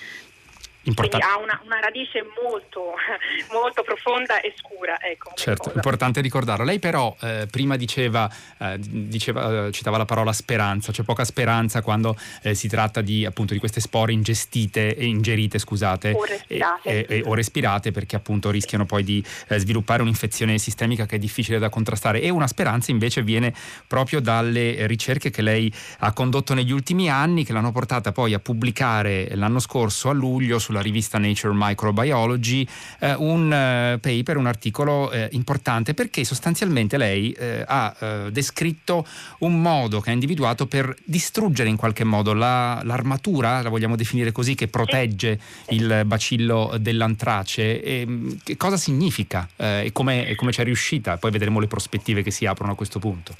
Importante. 0.87 1.27
Quindi 1.27 1.41
ha 1.41 1.43
una, 1.43 1.61
una 1.65 1.81
radice 1.81 2.25
molto, 2.43 2.95
molto, 3.53 3.83
profonda 3.83 4.41
e 4.41 4.55
scura. 4.57 5.01
Ecco, 5.01 5.33
certo, 5.35 5.65
cosa. 5.65 5.75
importante 5.77 6.21
ricordarlo. 6.21 6.65
Lei 6.65 6.79
però 6.79 7.15
eh, 7.21 7.49
prima 7.51 7.77
diceva, 7.77 8.31
eh, 8.59 8.77
diceva, 8.79 9.71
citava 9.73 9.97
la 9.97 10.05
parola 10.05 10.33
speranza, 10.33 10.93
c'è 10.93 11.03
poca 11.03 11.25
speranza 11.25 11.83
quando 11.83 12.17
eh, 12.43 12.55
si 12.55 12.69
tratta 12.69 13.01
di, 13.01 13.25
appunto, 13.25 13.53
di 13.53 13.59
queste 13.59 13.81
spore 13.81 14.13
ingestite, 14.13 14.95
ingerite 14.99 15.59
scusate, 15.59 16.13
o 16.13 16.25
respirate. 16.25 17.07
E, 17.07 17.19
e, 17.19 17.23
o 17.25 17.35
respirate 17.35 17.91
perché 17.91 18.15
appunto 18.15 18.51
rischiano 18.51 18.87
poi 18.87 19.03
di 19.03 19.25
eh, 19.49 19.59
sviluppare 19.59 20.03
un'infezione 20.03 20.57
sistemica 20.59 21.05
che 21.05 21.17
è 21.17 21.19
difficile 21.19 21.59
da 21.59 21.69
contrastare 21.69 22.21
e 22.21 22.31
una 22.31 22.47
speranza 22.47 22.93
invece 22.93 23.23
viene 23.23 23.53
proprio 23.89 24.21
dalle 24.21 24.87
ricerche 24.87 25.31
che 25.31 25.43
lei 25.43 25.73
ha 26.01 26.13
condotto 26.13 26.55
negli 26.55 26.71
ultimi 26.73 27.11
anni 27.11 27.45
che 27.45 27.53
l'hanno 27.53 27.73
portata 27.73 28.13
poi 28.13 28.35
a 28.35 28.39
pubblicare 28.39 29.35
l'anno 29.35 29.59
scorso 29.59 30.11
a 30.11 30.13
luglio 30.13 30.59
sulla 30.59 30.76
sulla 30.77 30.83
rivista 30.83 31.19
Nature 31.19 31.55
Microbiology 31.57 32.67
eh, 33.01 33.15
un 33.15 33.53
eh, 33.53 33.99
paper, 33.99 34.37
un 34.37 34.47
articolo 34.47 35.11
eh, 35.11 35.29
importante 35.33 35.95
perché 35.95 36.25
sostanzialmente 36.25 36.99
lei 36.99 37.33
eh, 37.33 37.65
ha 37.67 37.95
eh, 37.99 38.31
descritto 38.31 39.07
un 39.39 39.61
modo 39.61 40.01
che 40.01 40.11
ha 40.11 40.13
individuato 40.13 40.67
per 40.67 40.95
distruggere 41.05 41.69
in 41.69 41.77
qualche 41.77 42.05
modo 42.05 42.35
la, 42.35 42.81
l'armatura, 42.85 43.63
la 43.63 43.69
vogliamo 43.69 43.97
definire 43.97 44.33
così, 44.33 44.55
che 44.55 44.69
protegge 44.69 45.39
il 45.71 46.03
bacillo 46.05 46.75
dell'antrace. 46.79 47.83
E, 47.83 48.05
mm, 48.07 48.31
che 48.45 48.57
cosa 48.57 48.77
significa 48.77 49.49
eh, 49.57 49.87
e 49.87 49.93
come, 49.93 50.35
come 50.35 50.53
ci 50.53 50.61
è 50.61 50.65
riuscita? 50.65 51.17
Poi 51.17 51.31
vedremo 51.31 51.61
le 51.61 51.67
prospettive 51.67 52.23
che 52.23 52.31
si 52.31 52.45
aprono 52.47 52.73
a 52.73 52.75
questo 52.75 52.99
punto. 52.99 53.35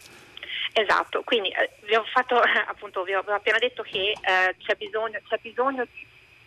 Esatto, 0.73 1.23
quindi 1.25 1.49
eh, 1.49 1.71
vi 1.87 1.95
ho 1.95 2.05
fatto 2.13 2.37
appunto 2.69 3.03
vi 3.03 3.15
ho 3.15 3.25
appena 3.27 3.59
detto 3.59 3.83
che 3.83 4.13
eh, 4.13 4.57
c'è, 4.59 4.75
bisogno, 4.77 5.19
c'è 5.27 5.39
bisogno 5.41 5.87
di 5.91 6.07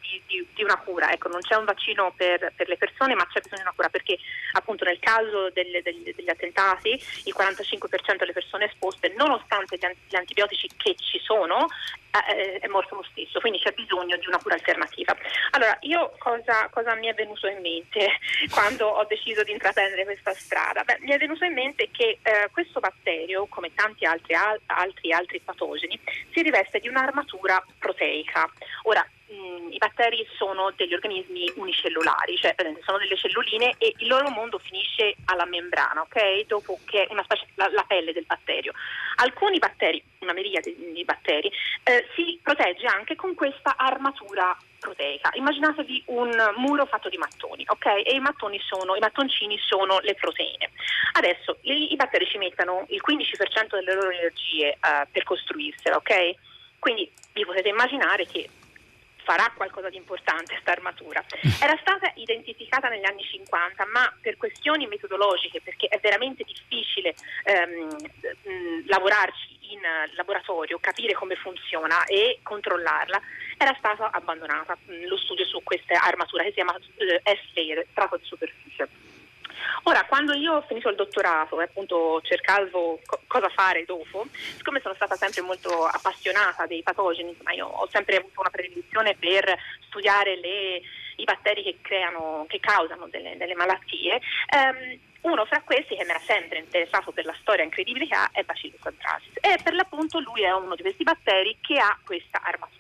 di, 0.10 0.22
di, 0.26 0.48
di, 0.54 0.64
una 0.64 0.78
cura, 0.78 1.12
ecco, 1.12 1.28
non 1.30 1.42
c'è 1.42 1.56
un 1.56 1.66
vaccino 1.66 2.12
per, 2.16 2.52
per, 2.56 2.68
le 2.68 2.78
persone 2.78 3.14
ma 3.16 3.28
c'è 3.28 3.42
bisogno 3.42 3.62
di 3.62 3.68
una 3.68 3.76
cura 3.76 3.90
perché 3.90 4.18
appunto 4.54 4.84
nel 4.84 5.00
caso 5.00 5.50
delle, 5.52 5.82
degli, 5.82 6.14
degli, 6.16 6.30
attentati 6.30 6.90
il 6.90 7.36
45% 7.38 8.18
delle 8.18 8.34
persone 8.34 8.66
esposte 8.66 9.14
nonostante 9.16 9.78
gli, 9.78 10.16
antibiotici 10.16 10.70
che 10.78 10.96
ci 10.98 11.20
sono 11.20 11.68
è 12.12 12.68
morto 12.68 12.96
lo 12.96 13.06
stesso, 13.12 13.40
quindi 13.40 13.60
c'è 13.60 13.72
bisogno 13.72 14.18
di 14.18 14.28
una 14.28 14.40
cura 14.40 14.56
alternativa. 14.56 15.16
Allora, 15.52 15.78
io 15.82 16.14
cosa, 16.18 16.68
cosa 16.70 16.96
mi 16.96 17.08
è 17.08 17.14
venuto 17.14 17.48
in 17.48 17.62
mente 17.62 18.18
quando 18.52 18.88
ho 18.88 19.06
deciso 19.06 19.44
di 19.44 19.52
intraprendere 19.52 20.04
questa 20.06 20.34
strada? 20.34 20.84
Beh, 20.84 20.98
mi 21.02 21.12
è 21.12 21.18
venuto 21.18 21.46
in 21.46 21.54
mente 21.54 21.90
che 21.92 22.20
eh, 22.22 22.50
questo 22.52 22.80
batterio, 22.80 23.46
come 23.48 23.74
tanti 23.74 24.06
altri, 24.06 24.36
altri, 24.66 25.12
altri 25.12 25.40
patogeni, 25.40 26.00
si 26.32 26.42
riveste 26.42 26.80
di 26.80 26.88
un'armatura 26.88 27.64
proteica. 27.78 28.50
Ora, 28.84 29.06
mh, 29.30 29.72
i 29.72 29.78
batteri 29.78 30.26
sono 30.36 30.72
degli 30.76 30.94
organismi 30.94 31.52
unicellulari, 31.56 32.36
cioè 32.38 32.56
sono 32.84 32.98
delle 32.98 33.18
celluline 33.18 33.76
e 33.78 33.94
il 33.98 34.08
loro 34.08 34.30
mondo 34.30 34.58
finisce 34.58 35.16
alla 35.26 35.46
membrana, 35.46 36.02
ok? 36.02 36.46
Dopo 36.48 36.80
che 36.86 37.06
è 37.06 37.12
una 37.12 37.24
specie 37.24 37.48
la, 37.56 37.70
la 37.72 37.84
pelle 37.88 38.14
del 38.14 38.26
batterio. 38.26 38.74
Alcuni 39.18 39.60
batteri, 39.60 40.04
una 40.20 40.34
miriade 40.34 40.74
di 40.76 41.04
batteri, 41.04 41.52
eh, 41.84 41.99
si 42.16 42.40
protegge 42.42 42.86
anche 42.88 43.16
con 43.16 43.34
questa 43.36 43.76
armatura 43.78 44.58
proteica. 44.80 45.30
Immaginatevi 45.34 46.04
un 46.08 46.32
muro 46.58 46.86
fatto 46.86 47.10
di 47.10 47.18
mattoni, 47.18 47.64
ok? 47.68 47.86
E 47.86 48.14
i 48.14 48.20
mattoni 48.20 48.60
sono, 48.60 48.96
i 48.96 49.00
mattoncini 49.00 49.58
sono 49.60 50.00
le 50.00 50.16
proteine. 50.16 50.72
Adesso 51.14 51.58
i, 51.62 51.92
i 51.92 51.96
batteri 51.96 52.26
ci 52.26 52.38
mettono 52.38 52.86
il 52.90 53.02
15% 53.06 53.76
delle 53.76 53.94
loro 53.94 54.10
energie 54.10 54.78
uh, 54.82 55.08
per 55.12 55.24
costruirsela, 55.24 55.98
ok? 55.98 56.32
Quindi 56.80 57.12
vi 57.34 57.46
potete 57.46 57.70
immaginare 57.70 58.26
che 58.26 58.50
farà 59.30 59.52
qualcosa 59.56 59.90
di 59.90 59.98
importante 59.98 60.54
questa 60.54 60.72
armatura. 60.72 61.24
Era 61.62 61.78
stata 61.82 62.12
identificata 62.16 62.88
negli 62.90 63.06
anni 63.06 63.24
50, 63.24 63.86
ma 63.94 64.12
per 64.20 64.38
questioni 64.38 64.88
metodologiche, 64.88 65.62
perché 65.62 65.88
è 65.88 66.00
veramente 66.00 66.44
difficile 66.44 67.14
ehm, 67.44 68.88
lavorarci 68.88 69.59
in 69.70 69.82
laboratorio, 70.16 70.80
capire 70.80 71.14
come 71.14 71.36
funziona 71.36 72.06
e 72.06 72.40
controllarla, 72.44 73.22
era 73.58 73.76
stata 73.78 74.12
abbandonata 74.12 74.78
lo 75.08 75.18
studio 75.18 75.46
su 75.46 75.62
questa 75.64 76.02
armatura 76.02 76.44
che 76.44 76.50
si 76.50 76.56
chiama 76.56 76.76
eh, 76.76 77.22
S-layer, 77.24 77.86
strato 77.92 78.18
di 78.18 78.26
superficie. 78.26 78.88
Ora, 79.84 80.06
quando 80.06 80.34
io 80.34 80.56
ho 80.56 80.62
finito 80.62 80.90
il 80.90 80.96
dottorato 80.96 81.60
e 81.60 81.66
appunto 81.66 82.22
cercavo 82.24 83.00
co- 83.06 83.22
cosa 83.28 83.50
fare 83.50 83.86
dopo, 83.86 84.26
siccome 84.32 84.82
sono 84.82 84.94
stata 84.94 85.16
sempre 85.16 85.42
molto 85.42 85.86
appassionata 85.86 86.66
dei 86.66 86.84
patogeni, 86.84 87.30
insomma 87.30 87.54
io 87.54 87.68
ho 87.68 87.88
sempre 87.90 88.18
avuto 88.18 88.40
una 88.40 88.50
predilezione 88.50 89.16
per 89.16 89.58
studiare 89.88 90.36
le, 90.38 90.82
i 91.20 91.24
batteri 91.24 91.64
che, 91.64 91.78
creano, 91.82 92.46
che 92.48 92.60
causano 92.60 93.08
delle, 93.08 93.38
delle 93.38 93.56
malattie, 93.56 94.20
ehm, 94.50 95.00
uno 95.22 95.46
fra 95.46 95.62
questi 95.62 95.96
che 95.96 96.04
mi 96.06 96.12
era 96.12 96.22
sempre 96.26 96.60
interessato 96.60 97.12
per 97.12 97.26
la 97.26 97.36
storia 97.42 97.64
incredibile 97.64 98.08
che 98.08 98.16
ha 98.16 98.30
è 98.32 98.44
Bacillus 98.44 98.80
anthracis 98.86 99.34
e 99.42 99.60
per 99.62 99.74
l'appunto 99.74 100.20
lui 100.20 100.44
è 100.44 100.52
uno 100.52 100.76
di 100.76 100.82
questi 100.82 101.04
batteri 101.04 101.58
che 101.60 101.78
ha 101.78 101.98
questa 102.06 102.40
armatura. 102.42 102.78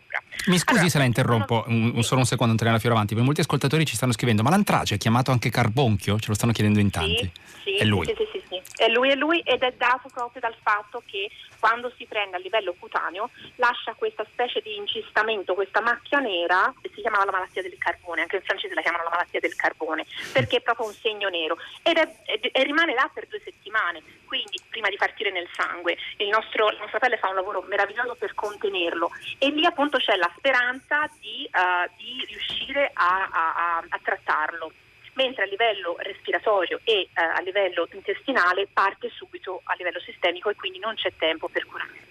Mi 0.47 0.57
scusi 0.57 0.79
allora, 0.79 0.89
se 0.89 0.97
la 0.99 1.03
interrompo 1.03 1.63
un, 1.67 1.91
un, 1.95 2.03
solo 2.03 2.21
un 2.21 2.25
secondo 2.25 2.53
Antonella 2.53 2.79
Fioravanti, 2.79 3.09
perché 3.09 3.25
molti 3.25 3.41
ascoltatori 3.41 3.85
ci 3.85 3.95
stanno 3.95 4.13
scrivendo 4.13 4.41
ma 4.41 4.49
l'antrace 4.49 4.95
è 4.95 4.97
chiamato 4.97 5.31
anche 5.31 5.49
carbonchio? 5.49 6.17
Ce 6.17 6.27
lo 6.29 6.33
stanno 6.33 6.53
chiedendo 6.53 6.79
in 6.79 6.89
tanti. 6.89 7.29
Sì, 7.61 7.61
sì, 7.63 7.75
è 7.75 7.83
lui. 7.83 8.05
Sì, 8.05 8.15
sì, 8.17 8.27
sì, 8.31 8.41
È 8.79 8.87
lui, 8.87 9.09
è 9.09 9.15
lui 9.15 9.41
ed 9.41 9.61
è 9.61 9.73
dato 9.73 10.07
proprio 10.07 10.39
dal 10.39 10.55
fatto 10.61 11.03
che 11.05 11.29
quando 11.59 11.91
si 11.97 12.05
prende 12.05 12.37
a 12.37 12.39
livello 12.39 12.73
cutaneo 12.79 13.29
lascia 13.57 13.93
questa 13.93 14.25
specie 14.31 14.61
di 14.61 14.77
incistamento, 14.77 15.53
questa 15.53 15.81
macchia 15.81 16.19
nera, 16.19 16.73
si 16.81 17.01
chiamava 17.01 17.25
la 17.25 17.31
malattia 17.31 17.61
del 17.61 17.77
carbone, 17.77 18.21
anche 18.21 18.37
in 18.37 18.41
francese 18.43 18.73
la 18.73 18.81
chiamano 18.81 19.03
la 19.03 19.09
malattia 19.09 19.41
del 19.41 19.55
carbone, 19.55 20.05
perché 20.31 20.57
è 20.57 20.61
proprio 20.61 20.87
un 20.87 20.93
segno 20.93 21.27
nero. 21.27 21.57
Ed 21.83 21.97
è, 21.97 22.09
e 22.23 22.63
rimane 22.63 22.93
là 22.93 23.11
per 23.13 23.27
due 23.27 23.41
settimane, 23.43 24.01
quindi 24.25 24.61
prima 24.69 24.87
di 24.87 24.95
partire 24.95 25.29
nel 25.31 25.49
sangue. 25.51 25.97
Nostro, 26.29 26.69
la 26.69 26.79
nostra 26.79 26.99
pelle 26.99 27.17
fa 27.17 27.27
un 27.27 27.35
lavoro 27.35 27.61
meraviglioso 27.63 28.15
per 28.15 28.33
contenerlo. 28.33 29.11
E 29.39 29.49
lì 29.49 29.65
appunto 29.65 29.97
c'è 29.97 30.15
la 30.15 30.31
speranza 30.37 31.09
di, 31.19 31.49
uh, 31.51 31.91
di 31.97 32.23
riuscire 32.29 32.91
a, 32.93 33.27
a, 33.29 33.77
a 33.77 33.99
trattarlo 34.01 34.71
mentre 35.19 35.43
a 35.43 35.47
livello 35.47 35.97
respiratorio 35.99 36.79
e 36.85 36.93
eh, 36.93 37.09
a 37.13 37.41
livello 37.41 37.89
intestinale 37.91 38.67
parte 38.71 39.09
subito 39.13 39.59
a 39.65 39.75
livello 39.77 39.99
sistemico 39.99 40.49
e 40.49 40.55
quindi 40.55 40.79
non 40.79 40.95
c'è 40.95 41.11
tempo 41.17 41.49
per 41.49 41.65
curarlo. 41.65 42.07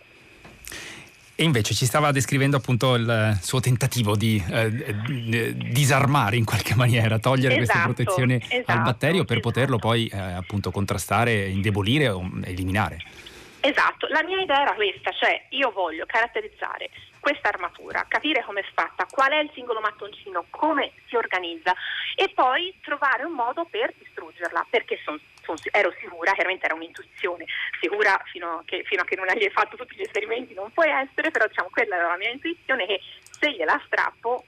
E 1.40 1.44
invece 1.44 1.72
ci 1.72 1.86
stava 1.86 2.10
descrivendo 2.10 2.56
appunto 2.56 2.96
il 2.96 3.38
suo 3.40 3.60
tentativo 3.60 4.16
di 4.16 4.42
eh, 4.50 5.54
disarmare 5.54 6.36
in 6.36 6.44
qualche 6.44 6.74
maniera, 6.74 7.18
togliere 7.20 7.58
esatto, 7.58 7.92
questa 7.94 8.04
protezione 8.04 8.40
esatto, 8.48 8.72
al 8.72 8.82
batterio 8.82 9.24
per 9.24 9.38
esatto. 9.38 9.52
poterlo 9.52 9.78
poi 9.78 10.06
eh, 10.08 10.18
appunto 10.18 10.72
contrastare, 10.72 11.46
indebolire 11.46 12.08
o 12.08 12.28
eliminare. 12.42 12.98
Esatto, 13.60 14.08
la 14.08 14.22
mia 14.24 14.40
idea 14.40 14.62
era 14.62 14.74
questa, 14.74 15.12
cioè 15.12 15.46
io 15.50 15.70
voglio 15.70 16.06
caratterizzare 16.06 16.90
questa 17.28 17.48
armatura, 17.48 18.06
capire 18.08 18.42
come 18.42 18.60
è 18.60 18.64
fatta, 18.72 19.06
qual 19.10 19.32
è 19.32 19.36
il 19.36 19.50
singolo 19.52 19.80
mattoncino, 19.80 20.46
come 20.48 20.92
si 21.08 21.14
organizza 21.14 21.74
e 22.16 22.30
poi 22.34 22.74
trovare 22.80 23.24
un 23.24 23.32
modo 23.32 23.66
per 23.66 23.92
distruggerla, 23.98 24.66
perché 24.70 24.98
son, 25.04 25.20
son, 25.42 25.56
ero 25.72 25.92
sicura, 26.00 26.32
chiaramente 26.32 26.64
era 26.64 26.74
un'intuizione, 26.74 27.44
sicura 27.78 28.18
fino 28.32 28.60
a, 28.60 28.62
che, 28.64 28.82
fino 28.84 29.02
a 29.02 29.04
che 29.04 29.16
non 29.16 29.28
hai 29.28 29.50
fatto 29.50 29.76
tutti 29.76 29.94
gli 29.94 30.00
esperimenti 30.00 30.54
non 30.54 30.72
puoi 30.72 30.88
essere, 30.88 31.30
però 31.30 31.46
diciamo 31.46 31.68
quella 31.70 31.96
era 31.96 32.08
la 32.08 32.16
mia 32.16 32.30
intuizione 32.30 32.86
che 32.86 32.98
se 33.20 33.52
gliela 33.52 33.78
strappo 33.84 34.44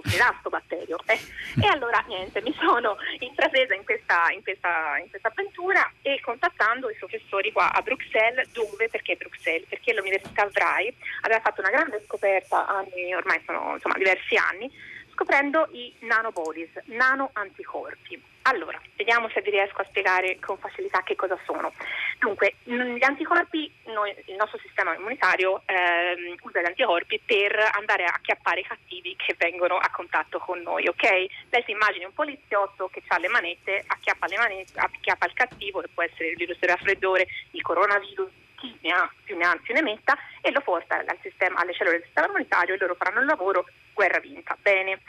soffrirà 0.00 0.28
questo 0.28 0.50
batterio. 0.50 0.98
Eh. 1.06 1.18
E 1.62 1.66
allora 1.66 2.04
niente, 2.06 2.42
mi 2.42 2.54
sono 2.58 2.96
intrapresa 3.18 3.74
in 3.74 3.84
questa, 3.84 4.30
in, 4.30 4.42
questa, 4.42 4.98
in 5.02 5.08
questa, 5.08 5.28
avventura 5.28 5.90
e 6.02 6.20
contattando 6.20 6.90
i 6.90 6.96
professori 6.96 7.52
qua 7.52 7.72
a 7.72 7.80
Bruxelles, 7.80 8.48
dove, 8.52 8.88
perché 8.88 9.16
Bruxelles? 9.16 9.68
Perché 9.68 9.94
l'Università 9.94 10.46
Vrai 10.52 10.94
aveva 11.22 11.40
fatto 11.40 11.60
una 11.60 11.70
grande 11.70 12.02
scoperta 12.04 12.66
anni, 12.66 13.14
ormai 13.14 13.40
sono 13.44 13.74
insomma, 13.74 13.94
diversi 13.96 14.36
anni, 14.36 14.70
scoprendo 15.12 15.68
i 15.72 15.94
nanobodies, 16.00 16.70
nano 16.86 17.30
anticorpi. 17.32 18.34
Allora, 18.48 18.80
vediamo 18.94 19.28
se 19.30 19.40
vi 19.40 19.50
riesco 19.50 19.80
a 19.80 19.86
spiegare 19.88 20.38
con 20.38 20.56
facilità 20.58 21.02
che 21.02 21.16
cosa 21.16 21.36
sono. 21.44 21.72
Dunque, 22.20 22.54
gli 22.62 23.02
anticorpi, 23.02 23.72
noi, 23.86 24.14
il 24.26 24.36
nostro 24.36 24.58
sistema 24.58 24.94
immunitario 24.94 25.62
ehm, 25.66 26.36
usa 26.42 26.60
gli 26.60 26.66
anticorpi 26.66 27.20
per 27.24 27.58
andare 27.72 28.04
a 28.04 28.12
acchiappare 28.14 28.60
i 28.60 28.66
cattivi 28.66 29.16
che 29.16 29.34
vengono 29.36 29.78
a 29.78 29.90
contatto 29.90 30.38
con 30.38 30.60
noi, 30.60 30.86
ok? 30.86 31.10
Lei 31.50 31.62
si 31.64 31.72
immagini 31.72 32.04
un 32.04 32.14
poliziotto 32.14 32.88
che 32.88 33.02
ha 33.08 33.18
le 33.18 33.28
manette, 33.28 33.82
acchiappa, 33.84 34.26
le 34.26 34.36
manette, 34.36 34.78
acchiappa 34.78 35.26
il 35.26 35.34
cattivo, 35.34 35.80
che 35.80 35.88
può 35.92 36.04
essere 36.04 36.28
il 36.28 36.36
virus 36.36 36.58
del 36.60 36.70
raffreddore, 36.70 37.26
il 37.50 37.62
coronavirus, 37.62 38.30
chi 38.54 38.78
ne 38.82 38.90
ha 38.90 39.10
più 39.24 39.36
ne 39.36 39.44
ha 39.44 39.58
più 39.60 39.74
ne 39.74 39.82
metta 39.82 40.16
e 40.40 40.52
lo 40.52 40.60
porta 40.60 41.04
sistema, 41.20 41.60
alle 41.60 41.74
cellule 41.74 41.96
del 41.96 42.04
sistema 42.04 42.28
immunitario 42.28 42.74
e 42.74 42.78
loro 42.78 42.94
faranno 42.94 43.20
il 43.20 43.26
lavoro, 43.26 43.66
guerra 43.92 44.18
vinta. 44.20 44.56
Bene. 44.60 45.00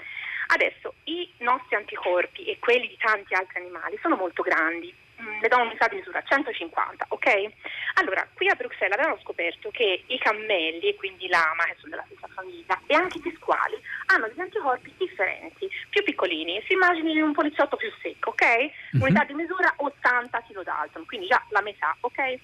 Adesso 0.47 0.93
i 1.05 1.29
nostri 1.39 1.75
anticorpi 1.75 2.45
e 2.45 2.57
quelli 2.59 2.87
di 2.87 2.97
tanti 2.97 3.33
altri 3.33 3.59
animali 3.59 3.97
sono 4.01 4.15
molto 4.15 4.43
grandi, 4.43 4.93
mm, 5.21 5.41
le 5.41 5.47
do 5.47 5.57
un'unità 5.57 5.87
di 5.87 5.97
misura 5.97 6.21
150, 6.21 7.05
ok? 7.09 7.49
Allora, 7.95 8.25
qui 8.33 8.47
a 8.47 8.55
Bruxelles 8.55 8.97
avevano 8.97 9.19
scoperto 9.21 9.69
che 9.71 10.03
i 10.07 10.17
cammelli, 10.19 10.89
e 10.89 10.95
quindi 10.95 11.27
lama, 11.27 11.63
che 11.65 11.75
sono 11.79 11.91
della 11.91 12.05
stessa 12.05 12.27
famiglia, 12.33 12.79
e 12.85 12.95
anche 12.95 13.19
gli 13.19 13.33
squali, 13.35 13.75
hanno 14.07 14.27
degli 14.27 14.39
anticorpi 14.39 14.93
differenti, 14.97 15.69
più 15.89 16.03
piccolini. 16.03 16.63
Si 16.65 16.73
immagini 16.73 17.19
un 17.19 17.33
poliziotto 17.33 17.75
più 17.75 17.91
secco, 18.01 18.29
ok? 18.29 18.45
Mm-hmm. 18.45 19.01
Unità 19.01 19.23
di 19.25 19.33
misura 19.33 19.73
80 19.75 20.43
kDalton, 20.47 21.05
quindi 21.05 21.27
già 21.27 21.43
la 21.49 21.61
metà, 21.61 21.95
ok? 21.99 22.35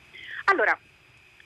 Allora, 0.45 0.77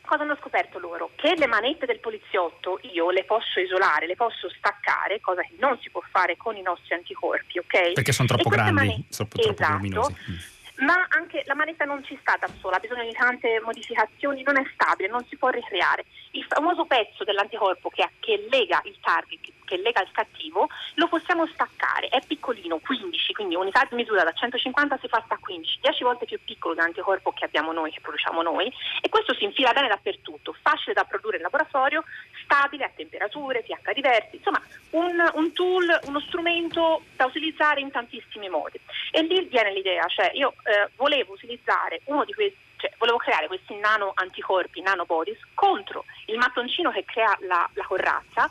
cosa 0.07 0.23
hanno 0.23 0.37
scoperto 0.39 0.79
loro? 0.79 1.11
Che 1.15 1.35
le 1.37 1.45
manette 1.45 1.85
del 1.85 1.99
poliziotto 1.99 2.79
io 2.93 3.11
le 3.11 3.25
posso 3.25 3.59
isolare, 3.59 4.07
le 4.07 4.15
posso 4.15 4.49
staccare, 4.49 5.19
cosa 5.19 5.41
che 5.41 5.53
non 5.59 5.77
si 5.79 5.91
può 5.91 6.01
fare 6.09 6.37
con 6.37 6.55
i 6.55 6.61
nostri 6.61 6.95
anticorpi, 6.95 7.59
ok? 7.59 7.93
Perché 7.93 8.11
sono 8.11 8.27
troppo 8.27 8.49
grandi, 8.49 8.71
manette, 8.71 9.03
sono 9.09 9.27
troppo 9.27 9.49
esatto, 9.49 9.73
luminosi. 9.73 10.15
Mm 10.31 10.55
ma 10.77 11.07
anche 11.09 11.43
la 11.45 11.55
manetta 11.55 11.85
non 11.85 12.03
ci 12.03 12.17
sta 12.21 12.37
da 12.39 12.49
sola, 12.59 12.75
ha 12.75 12.79
bisogno 12.79 13.03
di 13.03 13.13
tante 13.13 13.59
modificazioni, 13.63 14.43
non 14.43 14.57
è 14.57 14.63
stabile, 14.73 15.09
non 15.09 15.25
si 15.27 15.37
può 15.37 15.49
ricreare. 15.49 16.05
Il 16.37 16.45
famoso 16.47 16.85
pezzo 16.85 17.23
dell'anticorpo 17.23 17.89
che, 17.89 18.07
che 18.19 18.45
lega 18.51 18.79
il 18.83 18.95
target, 19.01 19.53
che 19.65 19.77
lega 19.77 20.03
il 20.03 20.11
cattivo, 20.11 20.69
lo 20.93 21.07
possiamo 21.07 21.47
staccare, 21.47 22.09
è 22.09 22.21
piccolino, 22.25 22.77
15, 22.77 23.33
quindi 23.33 23.55
unità 23.55 23.87
di 23.89 23.95
misura 23.95 24.23
da 24.23 24.31
150 24.31 24.99
si 25.01 25.07
fa 25.07 25.19
sta 25.25 25.35
15, 25.41 25.79
10 25.81 26.03
volte 26.03 26.25
più 26.25 26.39
piccolo 26.45 26.75
dell'anticorpo 26.75 27.31
che 27.31 27.45
abbiamo 27.45 27.71
noi, 27.71 27.91
che 27.91 28.01
produciamo 28.01 28.43
noi, 28.43 28.71
e 29.01 29.09
questo 29.09 29.33
si 29.33 29.45
infila 29.45 29.73
bene 29.73 29.87
dappertutto, 29.87 30.55
facile 30.61 30.93
da 30.93 31.05
produrre 31.05 31.37
in 31.37 31.41
laboratorio, 31.41 32.03
stabile 32.43 32.85
a 32.85 32.91
temperature, 32.95 33.63
pH 33.63 33.93
diversi, 33.93 34.35
insomma 34.35 34.61
un, 34.91 35.31
un 35.33 35.53
tool, 35.53 35.99
uno 36.05 36.19
strumento 36.19 37.01
da 37.15 37.25
utilizzare 37.25 37.81
in 37.81 37.89
tantissimi 37.89 38.47
modi. 38.47 38.79
E 39.09 39.23
lì 39.23 39.43
viene 39.45 39.73
l'idea, 39.73 40.05
cioè 40.05 40.29
io 40.35 40.53
eh, 40.63 40.91
volevo 40.97 41.33
utilizzare 41.33 42.01
uno 42.05 42.23
di 42.25 42.33
questi 42.33 42.66
cioè, 42.77 42.93
volevo 42.97 43.17
creare 43.17 43.47
questi 43.47 43.75
nano 43.75 44.11
anticorpi, 44.15 44.81
nanobodies, 44.81 45.39
contro 45.53 46.05
il 46.27 46.37
mattoncino 46.37 46.91
che 46.91 47.03
crea 47.05 47.35
la, 47.41 47.67
la 47.73 47.85
corazza, 47.85 48.49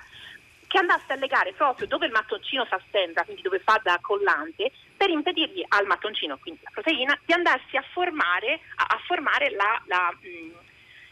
che 0.66 0.78
andasse 0.78 1.12
a 1.12 1.16
legare 1.16 1.52
proprio 1.52 1.87
dove 1.87 2.06
il 2.06 2.12
mattoncino 2.12 2.64
si 2.66 2.75
assembla, 2.75 3.25
quindi 3.25 3.42
dove 3.42 3.61
fa 3.61 3.80
da 3.83 3.99
collante, 4.00 4.73
per 4.97 5.11
impedirgli 5.11 5.64
al 5.68 5.87
mattoncino, 5.87 6.38
quindi 6.38 6.61
la 6.64 6.71
proteina, 6.73 7.18
di 7.25 7.33
andarsi 7.33 7.76
a 7.76 7.85
formare, 7.92 8.61
a, 8.76 8.85
a 8.88 8.99
formare 9.06 9.50
la, 9.50 9.80
la, 9.87 10.12
mh, 10.12 10.52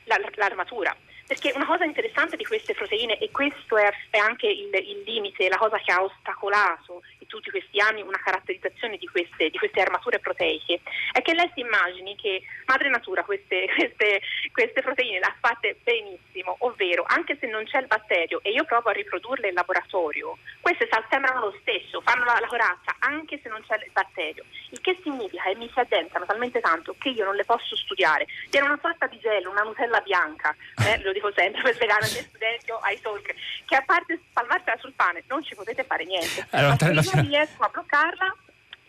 la, 0.04 0.18
l'armatura. 0.35 0.94
Perché 1.26 1.52
una 1.54 1.66
cosa 1.66 1.85
interessante 1.85 2.37
di 2.37 2.45
queste 2.45 2.75
proteine, 2.75 3.19
e 3.19 3.31
questo 3.31 3.76
è, 3.76 3.90
è 4.11 4.19
anche 4.19 4.47
il, 4.47 4.71
il, 4.75 5.02
limite, 5.04 5.49
la 5.49 5.57
cosa 5.57 5.78
che 5.78 5.93
ha 5.93 6.02
ostacolato 6.02 7.02
tutti 7.35 7.50
questi 7.50 7.81
anni 7.81 8.00
una 8.00 8.21
caratterizzazione 8.23 8.97
di 8.97 9.07
queste, 9.07 9.50
di 9.50 9.59
queste 9.59 9.81
armature 9.81 10.21
proteiche 10.21 10.81
è 11.11 11.21
che 11.21 11.35
lei 11.35 11.50
si 11.52 11.61
immagini 11.61 12.14
che 12.14 12.43
madre 12.66 12.88
natura 12.88 13.25
queste, 13.25 13.66
queste, 13.75 14.21
queste 14.52 14.83
proteine 14.83 15.19
le 15.19 15.26
ha 15.26 15.37
fatte 15.40 15.76
benissimo, 15.83 16.54
ovvero 16.61 17.04
anche 17.09 17.37
se 17.40 17.49
non 17.49 17.64
c'è 17.64 17.81
il 17.81 17.88
batterio 17.88 18.40
e 18.43 18.50
io 18.50 18.64
provo 18.64 18.90
a 18.90 18.93
riprodurle 18.93 19.49
in 19.49 19.54
laboratorio, 19.54 20.38
queste 20.61 20.88
sembrano 21.11 21.47
lo 21.47 21.57
stesso, 21.61 22.00
fanno 22.02 22.25
la, 22.25 22.38
la 22.40 22.47
corazza 22.47 22.95
anche 23.00 23.40
se 23.43 23.49
non 23.49 23.62
c'è 23.66 23.75
il 23.76 23.90
batterio, 23.93 24.45
il 24.71 24.81
che 24.81 24.97
significa 25.02 25.43
che 25.43 25.57
mi 25.57 25.69
si 25.73 25.78
addentrano 25.78 26.25
talmente 26.25 26.61
tanto 26.61 26.95
che 26.99 27.11
io 27.11 27.25
non 27.25 27.35
le 27.35 27.45
posso 27.45 27.76
studiare. 27.76 28.26
Viene 28.49 28.66
una 28.66 28.78
sorta 28.81 29.07
di 29.07 29.19
gelo, 29.19 29.50
una 29.50 29.62
Nutella 29.62 30.00
bianca, 30.00 30.54
eh, 30.87 31.02
lo 31.02 31.12
dico 31.14 31.33
sempre 31.35 31.62
per 31.62 31.75
spiegare 31.75 32.06
miei 32.11 32.25
studenti 32.25 32.71
o 32.71 32.78
ai 32.78 33.00
talk, 33.00 33.35
che 33.64 33.76
a 33.76 33.83
parte 33.87 34.21
spalmarsela 34.28 34.76
sul 34.78 34.92
pane 34.92 35.25
non 35.28 35.42
ci 35.42 35.54
potete 35.54 35.85
fare 35.85 36.04
niente. 36.04 36.47
Allora, 36.50 36.76
Ma 36.92 37.02
se 37.02 37.16
io 37.16 37.23
riesco 37.23 37.62
a 37.62 37.68
bloccarla 37.68 38.37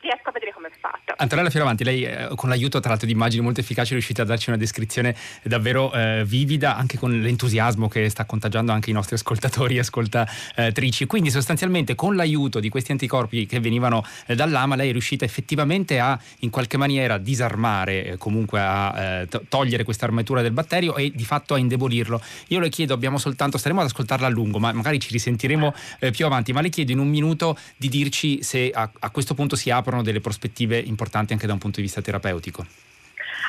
riesco 0.05 0.29
a 0.29 0.31
vedere 0.31 0.53
come 0.53 0.67
è 0.67 0.71
fatta. 0.79 1.15
Antonella 1.17 1.49
Fioravanti, 1.49 1.83
lei 1.83 2.03
eh, 2.03 2.29
con 2.35 2.49
l'aiuto 2.49 2.79
tra 2.79 2.89
l'altro 2.89 3.07
di 3.07 3.13
immagini 3.13 3.43
molto 3.43 3.59
efficaci 3.59 3.89
è 3.89 3.93
riuscita 3.93 4.21
a 4.21 4.25
darci 4.25 4.49
una 4.49 4.57
descrizione 4.57 5.15
davvero 5.43 5.91
eh, 5.91 6.23
vivida, 6.25 6.77
anche 6.77 6.97
con 6.97 7.19
l'entusiasmo 7.19 7.87
che 7.87 8.07
sta 8.09 8.25
contagiando 8.25 8.71
anche 8.71 8.91
i 8.91 8.93
nostri 8.93 9.15
ascoltatori 9.15 9.77
e 9.77 9.79
ascoltatrici. 9.79 11.05
Quindi 11.07 11.31
sostanzialmente 11.31 11.95
con 11.95 12.15
l'aiuto 12.15 12.59
di 12.59 12.69
questi 12.69 12.91
anticorpi 12.91 13.45
che 13.47 13.59
venivano 13.59 14.05
eh, 14.27 14.35
dall'AMA 14.35 14.75
lei 14.75 14.89
è 14.89 14.91
riuscita 14.91 15.25
effettivamente 15.25 15.99
a 15.99 16.19
in 16.39 16.49
qualche 16.51 16.77
maniera 16.77 17.17
disarmare, 17.17 18.05
eh, 18.05 18.17
comunque 18.17 18.59
a 18.61 19.21
eh, 19.21 19.27
togliere 19.49 19.83
questa 19.83 20.05
armatura 20.05 20.41
del 20.41 20.51
batterio 20.51 20.95
e 20.95 21.11
di 21.13 21.25
fatto 21.25 21.55
a 21.55 21.57
indebolirlo. 21.57 22.21
Io 22.49 22.59
le 22.59 22.69
chiedo, 22.69 22.93
abbiamo 22.93 23.17
soltanto, 23.17 23.57
staremo 23.57 23.81
ad 23.81 23.87
ascoltarla 23.87 24.27
a 24.27 24.29
lungo, 24.29 24.59
ma 24.59 24.71
magari 24.71 24.99
ci 24.99 25.11
risentiremo 25.11 25.73
eh, 25.99 26.11
più 26.11 26.25
avanti, 26.25 26.53
ma 26.53 26.61
le 26.61 26.69
chiedo 26.69 26.91
in 26.91 26.99
un 26.99 27.09
minuto 27.09 27.57
di 27.77 27.89
dirci 27.89 28.43
se 28.43 28.69
a, 28.71 28.89
a 28.99 29.09
questo 29.09 29.33
punto 29.33 29.55
si 29.55 29.69
aprono 29.69 29.94
delle 30.01 30.21
prospettive 30.21 30.77
importanti 30.77 31.33
anche 31.33 31.47
da 31.47 31.53
un 31.53 31.59
punto 31.59 31.77
di 31.77 31.83
vista 31.83 32.01
terapeutico. 32.01 32.65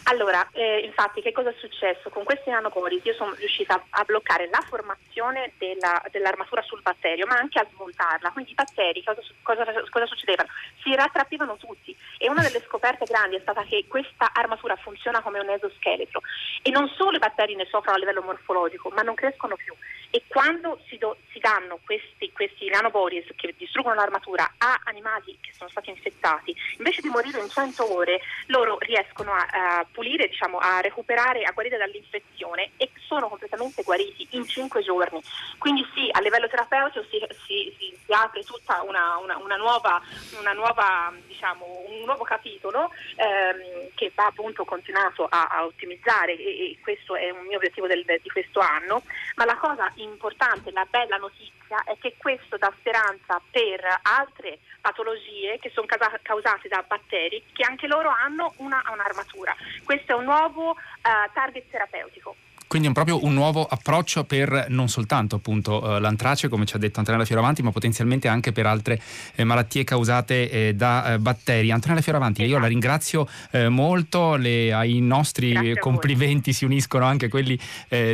Allora, 0.05 0.49
eh, 0.53 0.81
infatti, 0.81 1.21
che 1.23 1.33
cosa 1.33 1.51
è 1.51 1.55
successo? 1.59 2.11
Con 2.11 2.25
questi 2.25 2.51
nanopolis 2.51 3.05
io 3.05 3.15
sono 3.15 3.35
riuscita 3.35 3.83
a 3.91 4.05
bloccare 4.05 4.49
la 4.49 4.63
formazione 4.67 5.53
della, 5.59 6.03
dell'armatura 6.11 6.63
sul 6.63 6.83
batterio, 6.83 7.27
ma 7.27 7.37
anche 7.37 7.59
a 7.59 7.67
smontarla. 7.73 8.31
Quindi 8.31 8.53
i 8.53 8.55
batteri 8.55 9.03
cosa, 9.03 9.21
cosa, 9.43 9.65
cosa 9.91 10.07
succedevano? 10.07 10.49
Si 10.83 10.95
rattrappivano 10.95 11.57
tutti 11.57 11.97
e 12.19 12.29
una 12.29 12.43
delle 12.43 12.63
scoperte 12.67 13.05
grandi 13.05 13.37
è 13.37 13.41
stata 13.41 13.63
che 13.65 13.87
questa 13.89 14.31
armatura 14.33 14.77
funziona 14.77 15.21
come 15.21 15.41
un 15.41 15.51
esoscheletro 15.51 16.21
e 16.63 16.71
non 16.71 16.89
solo 16.97 17.17
i 17.17 17.21
batteri 17.21 17.55
ne 17.55 17.67
soffrono 17.67 17.97
a 17.97 17.99
livello 17.99 18.23
morfologico, 18.23 18.91
ma 18.91 19.03
non 19.03 19.15
crescono 19.15 19.57
più. 19.57 19.75
E 20.11 20.23
quando 20.29 20.81
si, 20.89 20.97
do, 20.99 21.17
si 21.31 21.39
danno 21.39 21.79
questi, 21.85 22.31
questi 22.33 22.69
nanopolis 22.69 23.27
che 23.37 23.55
distruggono 23.57 23.97
l'armatura 23.97 24.55
a 24.59 24.81
animali 24.85 25.37
che 25.41 25.53
sono 25.57 25.69
stati 25.69 25.91
infettati, 25.91 26.55
invece 26.79 27.03
di 27.03 27.09
morire 27.09 27.41
in 27.41 27.49
100 27.49 27.93
ore, 27.93 28.21
loro 28.47 28.79
riescono 28.81 29.33
a, 29.33 29.47
a 29.51 29.76
pulire, 29.91 30.29
diciamo, 30.29 30.59
a 30.59 30.81
recuperare, 30.81 31.45
a 31.45 31.53
guarire 31.53 31.77
dall'infezione 31.77 32.73
e 32.77 32.91
sono 33.07 33.29
completamente 33.29 33.83
guariti 33.83 34.27
in 34.31 34.47
5 34.47 34.83
giorni. 34.83 35.21
Quindi 35.59 35.87
sì, 35.95 36.09
a 36.11 36.21
livello 36.21 36.49
terapeutico 36.49 37.05
si, 37.11 37.19
si, 37.47 37.75
si, 37.79 37.99
si 38.05 38.13
apre 38.13 38.43
tutta 38.43 38.83
una, 38.83 39.17
una, 39.19 39.37
una 39.37 39.57
nuova, 39.57 40.01
una 40.39 40.53
nuova 40.53 41.13
diciamo, 41.27 41.85
un 41.89 42.05
nuovo 42.05 42.25
capitolo 42.25 42.91
ehm, 43.17 43.91
che 43.95 44.13
va 44.15 44.27
appunto 44.27 44.65
continuato 44.65 45.27
a, 45.29 45.47
a 45.51 45.65
ottimizzare 45.65 46.37
e, 46.37 46.71
e, 46.71 46.79
questo 46.83 47.17
è 47.17 47.31
un 47.31 47.47
mio 47.47 47.57
obiettivo 47.57 47.87
del, 47.87 48.05
di 48.05 48.29
questo 48.31 48.61
anno, 48.61 49.03
ma 49.37 49.45
la 49.45 49.57
cosa 49.57 49.91
importante, 49.97 50.71
la 50.73 50.87
bella 50.89 51.17
notizia 51.17 51.83
è 51.85 51.97
che 51.99 52.15
questo 52.17 52.57
dà 52.57 52.73
speranza 52.79 53.41
per 53.51 53.81
altre 54.03 54.61
patologie 54.81 55.59
che 55.59 55.71
sono 55.75 55.87
causate 56.23 56.69
da 56.69 56.85
batteri 56.87 57.43
che 57.53 57.65
anche 57.65 57.89
loro 57.89 58.09
hanno 58.09 58.55
una, 58.59 58.83
un'armatura. 58.93 59.55
Questo 59.85 60.13
è 60.13 60.15
un 60.15 60.25
nuovo 60.25 60.71
uh, 60.71 61.33
target 61.33 61.69
terapeutico. 61.71 62.37
Quindi 62.69 62.89
è 62.89 62.93
proprio 62.93 63.25
un 63.25 63.33
nuovo 63.33 63.65
approccio 63.65 64.25
per 64.25 64.67
non 64.71 64.89
soltanto 64.89 65.37
appunto 65.37 65.97
eh, 65.97 66.01
l'antrace, 66.01 66.49
come 66.49 66.67
ci 66.67 66.75
ha 66.75 66.81
detto 66.81 66.99
Antonella 66.99 67.25
Fioravanti, 67.25 67.63
ma 67.63 67.71
potenzialmente 67.71 68.27
anche 68.27 68.51
per 68.51 68.67
altre 68.67 69.01
eh, 69.37 69.45
malattie 69.45 69.85
causate 69.85 70.51
eh, 70.51 70.75
da 70.75 71.17
batteri. 71.21 71.71
Antonella 71.71 72.01
Fioravanti, 72.01 72.43
esatto. 72.43 72.57
io 72.57 72.61
la 72.61 72.67
ringrazio 72.67 73.29
eh, 73.53 73.69
molto, 73.69 74.35
le, 74.35 74.73
ai 74.73 74.99
nostri 74.99 75.53
Grazie 75.53 75.79
complimenti 75.79 76.53
si 76.53 76.65
uniscono 76.65 77.05
anche 77.05 77.29
quelli 77.29 77.57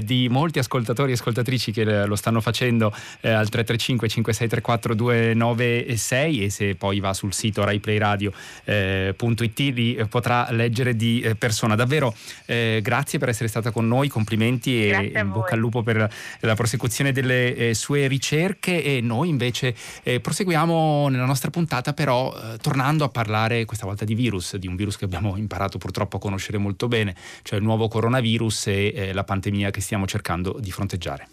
di 0.03 0.29
molti 0.29 0.59
ascoltatori 0.59 1.13
e 1.13 1.15
ascoltatrici 1.15 1.73
che 1.73 2.07
lo 2.07 2.17
stanno 2.17 2.41
facendo 2.41 2.89
al 2.89 3.49
335 3.49 4.09
5634 4.09 4.95
296 4.95 6.45
e 6.45 6.51
se 6.51 6.75
poi 6.75 7.01
va 7.01 7.15
sul 7.15 7.33
sito 7.33 7.65
raiplayradio.it 7.65 9.59
li 9.59 10.07
potrà 10.09 10.51
leggere 10.51 10.95
di 10.95 11.27
persona. 11.39 11.75
Davvero 11.75 12.15
grazie 12.45 13.19
per 13.19 13.31
essere 13.31 13.49
stata 13.49 13.71
con 13.71 13.89
noi, 13.89 14.09
complimenti 14.09 14.42
complimenti 14.43 14.89
e 14.89 15.13
in 15.15 15.31
bocca 15.31 15.55
al 15.55 15.61
lupo 15.61 15.83
per 15.83 16.13
la 16.41 16.55
prosecuzione 16.55 17.13
delle 17.13 17.55
eh, 17.55 17.75
sue 17.75 18.09
ricerche 18.09 18.83
e 18.83 19.01
noi 19.01 19.29
invece 19.29 19.75
eh, 20.03 20.21
proseguiamo 20.21 21.09
nella 21.09 21.25
nostra 21.25 21.51
puntata 21.51 21.93
però 21.93 22.35
eh, 22.35 22.57
tornando 22.59 23.05
a 23.05 23.09
parlare 23.09 23.65
questa 23.65 23.87
volta 23.87 24.05
di 24.05 24.15
virus, 24.15 24.57
di 24.57 24.67
un 24.67 24.75
virus 24.75 24.97
che 24.97 25.05
abbiamo 25.05 25.37
imparato 25.37 25.79
purtroppo 25.79 26.17
a 26.17 26.21
conoscere 26.21 26.59
molto 26.59 26.89
bene, 26.89 27.15
cioè 27.43 27.59
il 27.59 27.65
nuovo 27.65 27.89
coronavirus 27.89 28.67
e 28.67 28.93
eh, 28.95 29.13
la 29.13 29.25
pandemia 29.25 29.71
che 29.71 29.81
stiamo 29.81 30.07
cercando 30.07 30.57
di 30.61 30.71
fronteggiare. 30.71 31.29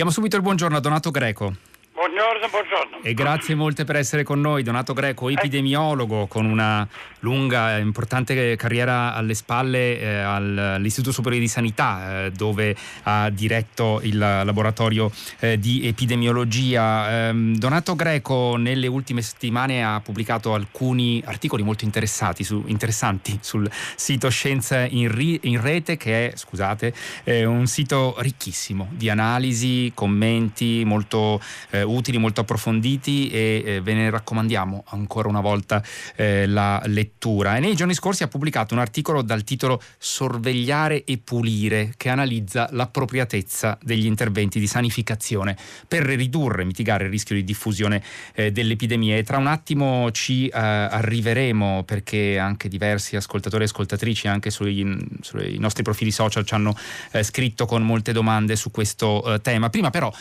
Diamo 0.00 0.14
subito 0.14 0.36
il 0.36 0.40
buongiorno 0.40 0.78
a 0.78 0.80
Donato 0.80 1.10
Greco. 1.10 1.54
Buongiorno, 2.20 2.48
buongiorno. 2.50 3.02
E 3.02 3.14
grazie 3.14 3.54
molte 3.54 3.84
per 3.84 3.96
essere 3.96 4.24
con 4.24 4.42
noi. 4.42 4.62
Donato 4.62 4.92
Greco, 4.92 5.30
eh. 5.30 5.32
epidemiologo 5.32 6.26
con 6.26 6.44
una 6.44 6.86
lunga 7.20 7.78
e 7.78 7.80
importante 7.80 8.56
carriera 8.56 9.14
alle 9.14 9.32
spalle 9.32 9.98
eh, 9.98 10.18
all'Istituto 10.18 11.12
Superiore 11.14 11.42
di 11.42 11.50
Sanità, 11.50 12.24
eh, 12.26 12.30
dove 12.30 12.76
ha 13.04 13.30
diretto 13.30 14.00
il 14.02 14.18
laboratorio 14.18 15.10
eh, 15.38 15.58
di 15.58 15.86
epidemiologia. 15.86 17.28
Ehm, 17.28 17.56
Donato 17.56 17.96
Greco 17.96 18.56
nelle 18.58 18.86
ultime 18.86 19.22
settimane 19.22 19.82
ha 19.82 19.98
pubblicato 20.02 20.52
alcuni 20.52 21.22
articoli 21.24 21.62
molto 21.62 21.88
su, 22.42 22.64
interessanti 22.66 23.38
sul 23.40 23.66
sito 23.96 24.28
Scienza 24.28 24.84
in, 24.84 25.10
ri, 25.10 25.38
in 25.44 25.58
Rete, 25.58 25.96
che 25.96 26.28
è, 26.28 26.36
scusate, 26.36 26.92
un 27.24 27.66
sito 27.66 28.14
ricchissimo 28.18 28.88
di 28.90 29.08
analisi, 29.08 29.90
commenti 29.94 30.82
molto 30.84 31.40
eh, 31.70 31.82
utili, 32.10 32.18
molto 32.18 32.42
approfonditi 32.42 33.30
e 33.30 33.62
eh, 33.64 33.80
ve 33.80 33.94
ne 33.94 34.10
raccomandiamo 34.10 34.84
ancora 34.88 35.28
una 35.28 35.40
volta 35.40 35.82
eh, 36.16 36.46
la 36.46 36.82
lettura. 36.86 37.56
E 37.56 37.60
nei 37.60 37.74
giorni 37.74 37.94
scorsi 37.94 38.22
ha 38.22 38.28
pubblicato 38.28 38.74
un 38.74 38.80
articolo 38.80 39.22
dal 39.22 39.44
titolo 39.44 39.80
Sorvegliare 39.98 41.04
e 41.04 41.18
pulire 41.18 41.94
che 41.96 42.08
analizza 42.08 42.68
l'appropriatezza 42.72 43.78
degli 43.82 44.06
interventi 44.06 44.58
di 44.58 44.66
sanificazione 44.66 45.56
per 45.86 46.02
ridurre 46.02 46.62
e 46.62 46.64
mitigare 46.64 47.04
il 47.04 47.10
rischio 47.10 47.34
di 47.36 47.44
diffusione 47.44 48.02
eh, 48.34 48.52
dell'epidemia. 48.52 49.16
E 49.16 49.22
tra 49.22 49.38
un 49.38 49.46
attimo 49.46 50.10
ci 50.10 50.48
eh, 50.48 50.58
arriveremo 50.58 51.84
perché 51.84 52.38
anche 52.38 52.68
diversi 52.68 53.16
ascoltatori 53.16 53.62
e 53.62 53.66
ascoltatrici 53.66 54.28
anche 54.28 54.50
sui, 54.50 54.98
sui 55.20 55.58
nostri 55.58 55.82
profili 55.82 56.10
social 56.10 56.44
ci 56.44 56.54
hanno 56.54 56.76
eh, 57.12 57.22
scritto 57.22 57.66
con 57.66 57.82
molte 57.82 58.12
domande 58.12 58.56
su 58.56 58.70
questo 58.70 59.34
eh, 59.34 59.40
tema. 59.40 59.70
Prima 59.70 59.90
però 59.90 60.12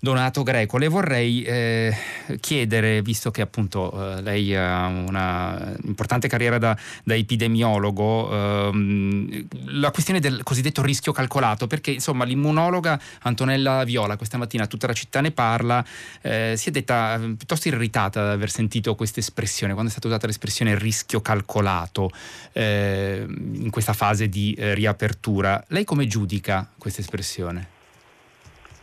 Donato 0.00 0.42
Greco. 0.42 0.78
Le 0.78 0.88
vorrei 0.88 1.42
eh, 1.42 1.96
chiedere, 2.40 3.02
visto 3.02 3.30
che 3.30 3.42
appunto 3.42 4.16
eh, 4.16 4.22
lei 4.22 4.54
ha 4.54 4.86
una 4.86 5.74
importante 5.84 6.28
carriera 6.28 6.58
da, 6.58 6.76
da 7.04 7.14
epidemiologo, 7.14 8.32
ehm, 8.32 9.46
la 9.66 9.90
questione 9.90 10.20
del 10.20 10.42
cosiddetto 10.42 10.82
rischio 10.82 11.12
calcolato, 11.12 11.66
perché 11.66 11.92
insomma 11.92 12.24
l'immunologa 12.24 13.00
Antonella 13.22 13.84
Viola 13.84 14.16
questa 14.16 14.38
mattina 14.38 14.66
tutta 14.66 14.86
la 14.86 14.92
città 14.92 15.20
ne 15.20 15.30
parla, 15.30 15.84
eh, 16.22 16.54
si 16.56 16.68
è 16.68 16.72
detta 16.72 17.14
eh, 17.14 17.34
piuttosto 17.36 17.68
irritata 17.68 18.20
ad 18.20 18.28
aver 18.28 18.50
sentito 18.50 18.94
questa 18.94 19.20
espressione, 19.20 19.72
quando 19.72 19.90
è 19.90 19.92
stata 19.92 20.08
usata 20.08 20.26
l'espressione 20.26 20.78
rischio 20.78 21.20
calcolato 21.20 22.10
eh, 22.52 23.24
in 23.26 23.70
questa 23.70 23.92
fase 23.92 24.28
di 24.28 24.54
eh, 24.54 24.74
riapertura. 24.74 25.62
Lei 25.68 25.84
come 25.84 26.06
giudica 26.06 26.68
questa 26.78 27.00
espressione? 27.00 27.75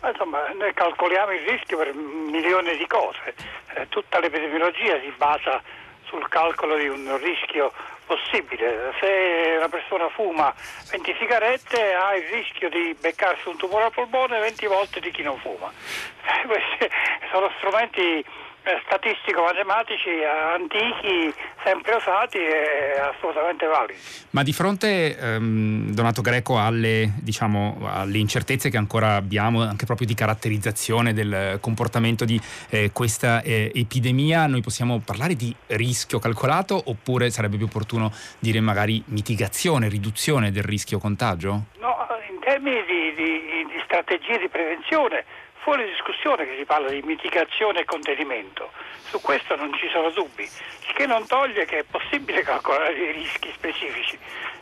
Insomma, 0.09 0.49
noi 0.53 0.73
calcoliamo 0.73 1.31
il 1.31 1.41
rischio 1.47 1.77
per 1.77 1.93
milioni 1.93 2.75
di 2.75 2.87
cose. 2.87 3.33
Eh, 3.75 3.87
tutta 3.89 4.19
l'epidemiologia 4.19 4.99
si 4.99 5.13
basa 5.15 5.61
sul 6.05 6.27
calcolo 6.27 6.75
di 6.75 6.87
un 6.87 7.17
rischio 7.21 7.71
possibile. 8.05 8.93
Se 8.99 9.55
una 9.57 9.69
persona 9.69 10.09
fuma 10.09 10.53
20 10.91 11.15
sigarette 11.17 11.93
ha 11.93 12.15
il 12.15 12.27
rischio 12.27 12.69
di 12.69 12.95
beccarsi 12.99 13.47
un 13.47 13.57
tumore 13.57 13.85
al 13.85 13.93
polmone 13.93 14.39
20 14.39 14.65
volte 14.67 14.99
di 14.99 15.09
chi 15.11 15.23
non 15.23 15.37
fuma. 15.39 15.71
Questi 16.45 16.89
sono 17.31 17.49
strumenti 17.57 18.19
eh, 18.19 18.25
statistico-matematici 18.85 20.09
eh, 20.09 20.25
antichi, 20.25 21.33
sempre 21.63 21.95
usati 21.95 22.37
e 22.37 22.97
assolutamente 22.99 23.65
validi. 23.65 23.99
Ma 24.31 24.43
di 24.43 24.53
fronte, 24.53 25.17
ehm, 25.17 25.91
Donato 25.91 26.21
Greco, 26.21 26.57
alle, 26.57 27.11
diciamo, 27.21 27.79
alle, 27.83 28.17
incertezze 28.17 28.69
che 28.69 28.77
ancora 28.77 29.15
abbiamo, 29.15 29.61
anche 29.61 29.85
proprio 29.85 30.07
di 30.07 30.13
caratterizzazione 30.13 31.13
del 31.13 31.57
comportamento 31.59 32.25
di 32.25 32.39
eh, 32.69 32.91
questa 32.93 33.41
eh, 33.41 33.71
epidemia, 33.73 34.47
noi 34.47 34.61
possiamo 34.61 35.01
parlare 35.03 35.35
di 35.35 35.53
rischio 35.67 36.19
calcolato 36.19 36.81
oppure 36.85 37.29
sarebbe 37.29 37.57
più 37.57 37.65
opportuno 37.65 38.11
dire 38.39 38.59
magari 38.61 39.03
mitigazione, 39.07 39.89
riduzione 39.89 40.51
del 40.51 40.63
rischio 40.63 40.99
contagio? 40.99 41.65
No, 41.79 42.07
in 42.29 42.39
termini 42.39 42.83
di, 42.85 43.13
di, 43.15 43.65
di 43.65 43.81
strategie 43.83 44.39
di 44.39 44.47
prevenzione 44.47 45.25
fuori 45.63 45.85
discussione 45.85 46.45
che 46.45 46.55
si 46.57 46.65
parla 46.65 46.89
di 46.89 47.01
mitigazione 47.01 47.79
e 47.79 47.85
contenimento, 47.85 48.71
su 49.05 49.19
questo 49.21 49.55
non 49.55 49.73
ci 49.73 49.89
sono 49.89 50.09
dubbi, 50.11 50.43
il 50.43 50.93
che 50.93 51.07
non 51.07 51.25
toglie 51.25 51.65
che 51.65 51.79
è 51.79 51.83
possibile 51.83 52.43
calcolare 52.43 52.93
i 52.93 53.11
rischi 53.13 53.49
specifici. 53.53 54.19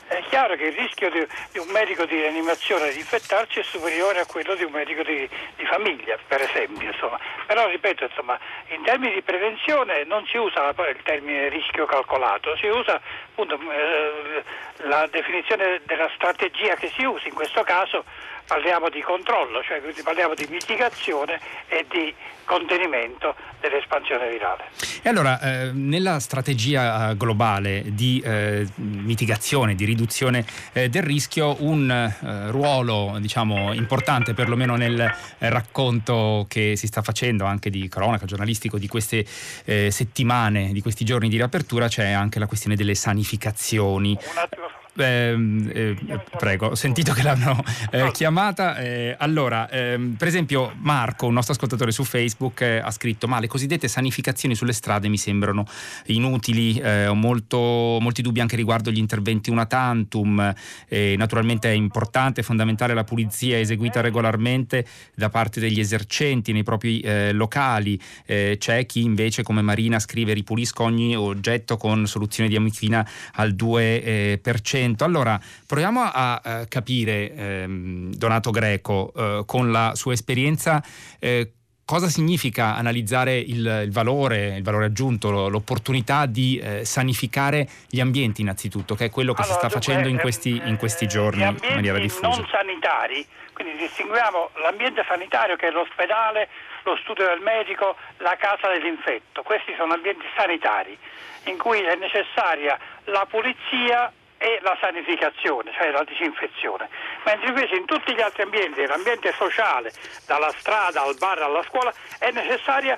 È 0.07 0.21
chiaro 0.29 0.55
che 0.55 0.65
il 0.65 0.73
rischio 0.73 1.09
di, 1.09 1.25
di 1.53 1.59
un 1.59 1.69
medico 1.69 2.05
di 2.05 2.17
rianimazione 2.17 2.91
di 2.91 2.99
infettarci 2.99 3.61
è 3.61 3.63
superiore 3.63 4.19
a 4.19 4.25
quello 4.25 4.55
di 4.55 4.63
un 4.65 4.71
medico 4.71 5.03
di, 5.03 5.27
di 5.55 5.65
famiglia, 5.65 6.17
per 6.27 6.41
esempio. 6.41 6.91
Insomma. 6.91 7.17
Però 7.47 7.65
ripeto, 7.67 8.03
insomma, 8.03 8.37
in 8.67 8.83
termini 8.83 9.13
di 9.13 9.21
prevenzione 9.21 10.03
non 10.03 10.25
si 10.25 10.35
usa 10.35 10.67
il 10.67 11.01
termine 11.03 11.47
rischio 11.47 11.85
calcolato, 11.85 12.57
si 12.57 12.67
usa 12.67 12.99
appunto, 13.29 13.57
eh, 13.71 14.43
la 14.83 15.07
definizione 15.09 15.79
della 15.85 16.11
strategia 16.13 16.75
che 16.75 16.89
si 16.89 17.05
usa, 17.05 17.27
in 17.27 17.33
questo 17.33 17.63
caso 17.63 18.03
parliamo 18.51 18.89
di 18.89 18.99
controllo, 19.01 19.63
cioè 19.63 19.79
parliamo 20.03 20.33
di 20.33 20.45
mitigazione 20.49 21.39
e 21.69 21.85
di 21.89 22.13
contenimento 22.43 23.33
dell'espansione 23.61 24.29
virale. 24.29 24.65
E 25.01 25.07
allora, 25.07 25.39
eh, 25.39 25.71
nella 25.71 26.19
strategia 26.19 27.13
globale 27.13 27.83
di 27.93 28.21
eh, 28.25 28.67
mitigazione, 28.75 29.73
di 29.73 29.85
riduzione 29.85 30.45
eh, 30.73 30.89
del 30.89 31.01
rischio, 31.01 31.55
un 31.59 31.89
eh, 31.89 32.51
ruolo 32.51 33.15
diciamo, 33.21 33.71
importante 33.71 34.33
perlomeno 34.33 34.75
nel 34.75 35.09
racconto 35.37 36.45
che 36.49 36.75
si 36.75 36.87
sta 36.87 37.01
facendo 37.01 37.45
anche 37.45 37.69
di 37.69 37.87
cronaca 37.87 38.25
giornalistico 38.25 38.77
di 38.77 38.87
queste 38.89 39.25
eh, 39.63 39.91
settimane, 39.91 40.73
di 40.73 40.81
questi 40.81 41.05
giorni 41.05 41.29
di 41.29 41.37
riapertura, 41.37 41.87
c'è 41.87 42.11
anche 42.11 42.37
la 42.37 42.47
questione 42.47 42.75
delle 42.75 42.95
sanificazioni. 42.95 44.09
Un 44.09 44.37
attimo 44.37 44.80
eh, 44.93 45.37
eh, 45.73 45.95
prego, 46.37 46.67
ho 46.67 46.75
sentito 46.75 47.13
che 47.13 47.23
l'hanno 47.23 47.63
eh, 47.91 48.11
chiamata. 48.11 48.77
Eh, 48.77 49.15
allora, 49.17 49.69
ehm, 49.69 50.15
per 50.17 50.27
esempio, 50.27 50.73
Marco, 50.79 51.27
un 51.27 51.33
nostro 51.33 51.53
ascoltatore 51.53 51.91
su 51.91 52.03
Facebook, 52.03 52.61
eh, 52.61 52.77
ha 52.79 52.91
scritto: 52.91 53.27
Ma 53.27 53.39
le 53.39 53.47
cosiddette 53.47 53.87
sanificazioni 53.87 54.53
sulle 54.53 54.73
strade 54.73 55.07
mi 55.07 55.17
sembrano 55.17 55.65
inutili. 56.07 56.77
Eh, 56.77 57.07
ho 57.07 57.15
molto, 57.15 57.57
molti 58.01 58.21
dubbi 58.21 58.41
anche 58.41 58.57
riguardo 58.57 58.91
gli 58.91 58.97
interventi 58.97 59.49
una 59.49 59.65
tantum. 59.65 60.53
naturalmente 60.89 61.69
è 61.69 61.73
importante, 61.73 62.41
è 62.41 62.43
fondamentale 62.43 62.93
la 62.93 63.03
pulizia 63.03 63.59
eseguita 63.59 64.01
regolarmente 64.01 64.85
da 65.15 65.29
parte 65.29 65.59
degli 65.59 65.79
esercenti 65.79 66.51
nei 66.51 66.63
propri 66.63 67.01
locali. 67.31 67.99
c'è 68.25 68.85
chi 68.85 69.03
invece, 69.03 69.43
come 69.43 69.61
Marina, 69.61 69.99
scrive: 69.99 70.33
ripulisco 70.33 70.83
ogni 70.83 71.15
oggetto 71.15 71.77
con 71.77 72.05
soluzione 72.07 72.49
di 72.49 72.55
amichina 72.57 73.07
al 73.35 73.53
2%. 73.53 74.80
100%. 74.81 75.03
Allora, 75.03 75.39
proviamo 75.67 76.01
a, 76.01 76.41
a 76.43 76.65
capire, 76.67 77.33
ehm, 77.33 78.13
Donato 78.13 78.51
Greco, 78.51 79.11
eh, 79.15 79.43
con 79.45 79.71
la 79.71 79.93
sua 79.95 80.13
esperienza, 80.13 80.83
eh, 81.19 81.51
cosa 81.85 82.07
significa 82.07 82.75
analizzare 82.75 83.37
il, 83.37 83.83
il, 83.83 83.91
valore, 83.91 84.55
il 84.55 84.63
valore 84.63 84.85
aggiunto, 84.85 85.49
l'opportunità 85.49 86.25
di 86.25 86.57
eh, 86.57 86.85
sanificare 86.85 87.67
gli 87.89 87.99
ambienti 87.99 88.41
innanzitutto, 88.41 88.95
che 88.95 89.05
è 89.05 89.09
quello 89.09 89.33
che 89.33 89.41
allora, 89.41 89.59
si 89.59 89.59
sta 89.59 89.67
dunque, 89.67 89.93
facendo 89.93 90.07
in 90.07 90.17
questi, 90.19 90.61
in 90.63 90.77
questi 90.77 91.07
giorni 91.07 91.43
in 91.43 91.57
maniera 91.73 91.99
diffusa. 91.99 92.29
non 92.29 92.47
sanitari, 92.49 93.25
quindi 93.53 93.75
distinguiamo 93.77 94.51
l'ambiente 94.63 95.03
sanitario 95.07 95.55
che 95.57 95.67
è 95.67 95.71
l'ospedale, 95.71 96.47
lo 96.83 96.95
studio 97.03 97.25
del 97.25 97.41
medico, 97.41 97.95
la 98.17 98.35
casa 98.37 98.69
dell'infetto. 98.69 99.43
Questi 99.43 99.73
sono 99.77 99.93
ambienti 99.93 100.25
sanitari 100.35 100.97
in 101.45 101.57
cui 101.57 101.81
è 101.81 101.95
necessaria 101.95 102.77
la 103.05 103.25
pulizia 103.29 104.11
e 104.41 104.57
la 104.63 104.75
sanificazione, 104.81 105.71
cioè 105.77 105.91
la 105.91 106.03
disinfezione, 106.03 106.89
mentre 107.25 107.49
invece 107.49 107.75
in 107.75 107.85
tutti 107.85 108.11
gli 108.11 108.21
altri 108.21 108.41
ambienti, 108.41 108.83
l'ambiente 108.87 109.31
sociale, 109.33 109.91
dalla 110.25 110.51
strada 110.57 111.03
al 111.03 111.15
bar 111.19 111.43
alla 111.43 111.61
scuola, 111.61 111.93
è 112.17 112.31
necessaria 112.31 112.97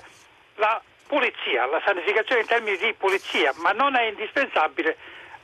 la 0.55 0.81
pulizia, 1.05 1.65
la 1.65 1.81
sanificazione 1.83 2.41
in 2.41 2.47
termini 2.47 2.77
di 2.77 2.93
pulizia, 2.93 3.51
ma 3.57 3.73
non 3.73 3.93
è 3.97 4.03
indispensabile 4.03 4.95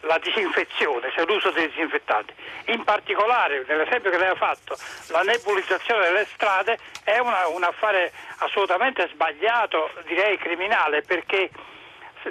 la 0.04 0.18
disinfezione, 0.20 1.12
cioè 1.12 1.26
l'uso 1.26 1.52
dei 1.52 1.68
disinfettanti. 1.68 2.34
In 2.68 2.86
particolare, 2.86 3.66
nell'esempio 3.68 4.10
che 4.10 4.18
lei 4.18 4.30
ha 4.30 4.36
fatto, 4.36 4.78
la 5.08 5.24
nebulizzazione 5.24 6.06
delle 6.06 6.26
strade 6.34 6.80
è 7.04 7.18
una, 7.18 7.46
un 7.48 7.64
affare 7.64 8.14
assolutamente 8.38 9.10
sbagliato, 9.12 9.92
direi 10.06 10.38
criminale, 10.38 11.02
perché 11.02 11.50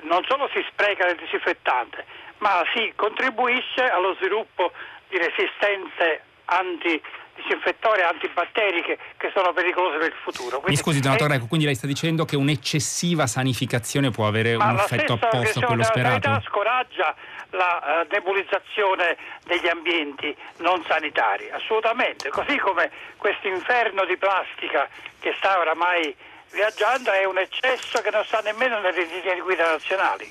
non 0.04 0.24
solo 0.24 0.48
si 0.54 0.64
spreca 0.70 1.06
il 1.06 1.16
disinfettante, 1.16 2.06
ma 2.38 2.62
si 2.74 2.92
contribuisce 2.96 3.82
allo 3.82 4.14
sviluppo 4.14 4.72
di 5.08 5.18
resistenze 5.18 6.22
anti 6.46 7.00
disinfettorie 7.38 8.02
antibatteriche 8.02 8.98
che 9.16 9.30
sono 9.32 9.52
pericolose 9.52 9.98
per 9.98 10.08
il 10.08 10.16
futuro. 10.22 10.60
Quindi, 10.60 10.70
Mi 10.70 10.76
scusi, 10.76 11.00
donato 11.00 11.24
Greco, 11.26 11.46
quindi 11.46 11.66
lei 11.66 11.74
sta 11.74 11.86
dicendo 11.86 12.24
che 12.24 12.36
un'eccessiva 12.36 13.26
sanificazione 13.26 14.10
può 14.10 14.26
avere 14.26 14.54
un 14.54 14.76
effetto 14.76 15.14
opposto 15.14 15.60
a 15.60 15.62
quello 15.62 15.84
sperato? 15.84 16.28
La 16.28 16.42
scoraggia 16.44 17.14
la 17.50 18.04
uh, 18.04 18.06
nebulizzazione 18.12 19.16
degli 19.44 19.68
ambienti 19.68 20.36
non 20.58 20.84
sanitari, 20.86 21.48
assolutamente, 21.50 22.28
così 22.28 22.58
come 22.58 22.90
questo 23.16 23.48
inferno 23.48 24.04
di 24.04 24.16
plastica 24.16 24.88
che 25.18 25.34
sta 25.38 25.58
oramai 25.58 26.14
viaggiando 26.52 27.12
è 27.12 27.24
un 27.24 27.38
eccesso 27.38 28.00
che 28.00 28.10
non 28.10 28.24
sta 28.24 28.40
nemmeno 28.40 28.80
nelle 28.80 29.06
linee 29.06 29.40
guida 29.40 29.70
nazionali. 29.70 30.28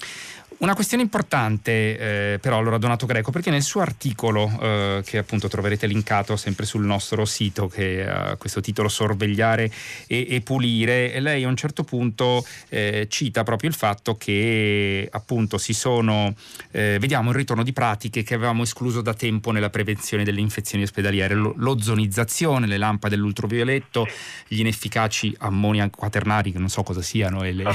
una 0.64 0.76
questione 0.76 1.04
importante 1.04 2.32
eh, 2.34 2.40
però 2.40 2.58
allora 2.58 2.78
Donato 2.78 3.06
Greco 3.06 3.32
perché 3.32 3.50
nel 3.50 3.64
suo 3.64 3.82
articolo 3.82 4.50
eh, 4.62 5.02
che 5.06 5.18
appunto 5.18 5.50
troverete 5.50 5.88
linkato 5.88 6.38
sempre 6.38 6.66
sul 6.66 6.86
nostro 6.86 7.26
sito 7.26 7.68
che 7.68 8.08
ha 8.08 8.38
questo 8.38 8.62
titolo 8.62 8.88
Sorvegliare 8.88 9.70
e, 10.08 10.28
e 10.30 10.42
pulire 10.42 11.20
lei 11.20 11.44
a 11.44 11.48
un 11.50 11.58
certo 11.58 11.84
punto 11.84 12.46
eh, 12.70 13.08
cita 13.10 13.44
proprio 13.44 13.70
il 13.70 13.76
fatto 13.76 14.16
che 14.16 15.08
appunto 15.12 15.58
si 15.58 15.74
sono 15.74 16.34
eh, 16.72 16.98
vediamo 17.00 17.32
il 17.32 17.36
ritorno 17.36 17.64
di 17.64 17.74
pratiche 17.74 18.24
che 18.24 18.34
avevamo 18.34 18.64
escluso 18.64 19.02
da 19.02 19.14
tempo 19.14 19.52
nella 19.52 19.70
prevenzione 19.70 20.24
delle 20.24 20.40
infezioni 20.40 20.84
ospedaliere. 20.84 21.34
L'ozonizzazione, 21.34 22.68
le 22.68 22.78
lampade 22.78 23.16
dell'ultravioletto 23.16 24.08
gli 24.48 24.60
inefficaci 24.60 25.36
ammoniac 25.40 25.96
quaternari 25.96 26.52
che 26.52 26.60
non 26.60 26.70
so 26.70 26.84
cosa 26.84 27.02
siano 27.02 27.44
e 27.44 27.52
le... 27.52 27.64
è, 27.64 27.68
un, 27.68 27.74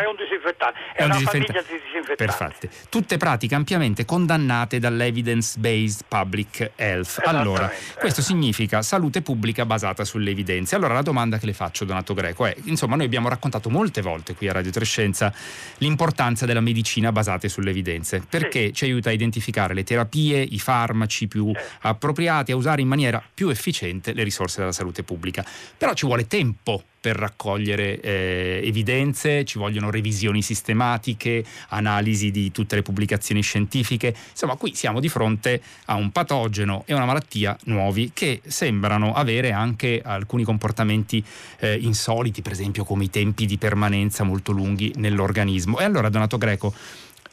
è 0.00 0.06
un 0.06 0.16
disinfettante. 0.16 0.78
È, 0.94 1.02
è 1.02 1.04
un 1.04 1.10
una 1.10 1.20
famiglia 1.20 1.62
di 1.62 1.66
disinfettanti 2.00 2.16
Perfette. 2.16 2.70
Tutte 2.88 3.16
pratiche 3.16 3.54
ampiamente 3.54 4.04
condannate 4.04 4.78
dall'evidence-based 4.78 6.04
public 6.08 6.72
health. 6.76 7.20
Allora, 7.24 7.70
questo 7.98 8.22
significa 8.22 8.82
salute 8.82 9.22
pubblica 9.22 9.64
basata 9.64 10.04
sulle 10.04 10.30
evidenze. 10.30 10.74
Allora, 10.74 10.94
la 10.94 11.02
domanda 11.02 11.38
che 11.38 11.46
le 11.46 11.52
faccio, 11.52 11.84
Donato 11.84 12.14
Greco, 12.14 12.46
è: 12.46 12.54
insomma, 12.64 12.96
noi 12.96 13.06
abbiamo 13.06 13.28
raccontato 13.28 13.70
molte 13.70 14.02
volte 14.02 14.34
qui 14.34 14.48
a 14.48 14.52
Radio 14.52 14.70
Trescenza 14.70 15.32
l'importanza 15.78 16.46
della 16.46 16.60
medicina 16.60 17.12
basata 17.12 17.48
sulle 17.48 17.70
evidenze, 17.70 18.22
perché 18.28 18.66
sì. 18.66 18.74
ci 18.74 18.84
aiuta 18.84 19.10
a 19.10 19.12
identificare 19.12 19.74
le 19.74 19.84
terapie, 19.84 20.40
i 20.40 20.58
farmaci 20.58 21.28
più 21.28 21.52
appropriati, 21.82 22.52
a 22.52 22.56
usare 22.56 22.82
in 22.82 22.88
maniera 22.88 23.22
più 23.32 23.48
efficiente 23.48 24.12
le 24.12 24.22
risorse 24.22 24.58
della 24.60 24.72
salute 24.72 25.02
pubblica. 25.02 25.44
Però 25.76 25.94
ci 25.94 26.06
vuole 26.06 26.26
tempo 26.26 26.82
per 27.08 27.16
raccogliere 27.16 28.00
eh, 28.00 28.60
evidenze, 28.64 29.46
ci 29.46 29.56
vogliono 29.56 29.88
revisioni 29.88 30.42
sistematiche, 30.42 31.42
analisi 31.68 32.30
di 32.30 32.52
tutte 32.52 32.74
le 32.74 32.82
pubblicazioni 32.82 33.40
scientifiche. 33.40 34.14
Insomma, 34.30 34.56
qui 34.56 34.74
siamo 34.74 35.00
di 35.00 35.08
fronte 35.08 35.62
a 35.86 35.94
un 35.94 36.10
patogeno 36.12 36.82
e 36.84 36.92
una 36.92 37.06
malattia 37.06 37.56
nuovi 37.64 38.10
che 38.12 38.42
sembrano 38.46 39.14
avere 39.14 39.52
anche 39.52 40.02
alcuni 40.04 40.44
comportamenti 40.44 41.24
eh, 41.60 41.78
insoliti, 41.80 42.42
per 42.42 42.52
esempio 42.52 42.84
come 42.84 43.04
i 43.04 43.10
tempi 43.10 43.46
di 43.46 43.56
permanenza 43.56 44.22
molto 44.22 44.52
lunghi 44.52 44.92
nell'organismo. 44.96 45.78
E 45.78 45.84
allora, 45.84 46.10
Donato 46.10 46.36
Greco, 46.36 46.74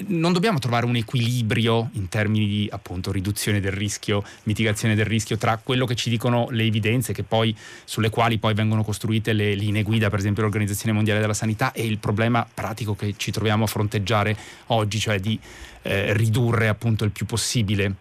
non 0.07 0.33
dobbiamo 0.33 0.59
trovare 0.59 0.85
un 0.85 0.95
equilibrio 0.95 1.89
in 1.93 2.09
termini 2.09 2.47
di 2.47 2.69
appunto 2.71 3.11
riduzione 3.11 3.59
del 3.59 3.71
rischio, 3.71 4.23
mitigazione 4.43 4.95
del 4.95 5.05
rischio 5.05 5.37
tra 5.37 5.57
quello 5.57 5.85
che 5.85 5.95
ci 5.95 6.09
dicono 6.09 6.47
le 6.49 6.63
evidenze 6.63 7.13
poi, 7.23 7.55
sulle 7.85 8.09
quali 8.09 8.37
poi 8.37 8.53
vengono 8.53 8.83
costruite 8.83 9.33
le 9.33 9.55
linee 9.55 9.83
guida, 9.83 10.09
per 10.09 10.19
esempio 10.19 10.43
l'Organizzazione 10.43 10.93
Mondiale 10.93 11.19
della 11.19 11.33
Sanità 11.33 11.71
e 11.71 11.85
il 11.85 11.97
problema 11.97 12.45
pratico 12.51 12.95
che 12.95 13.13
ci 13.17 13.31
troviamo 13.31 13.63
a 13.63 13.67
fronteggiare 13.67 14.35
oggi, 14.67 14.99
cioè 14.99 15.19
di 15.19 15.39
eh, 15.83 16.13
ridurre 16.13 16.67
appunto 16.67 17.03
il 17.05 17.11
più 17.11 17.25
possibile 17.25 17.95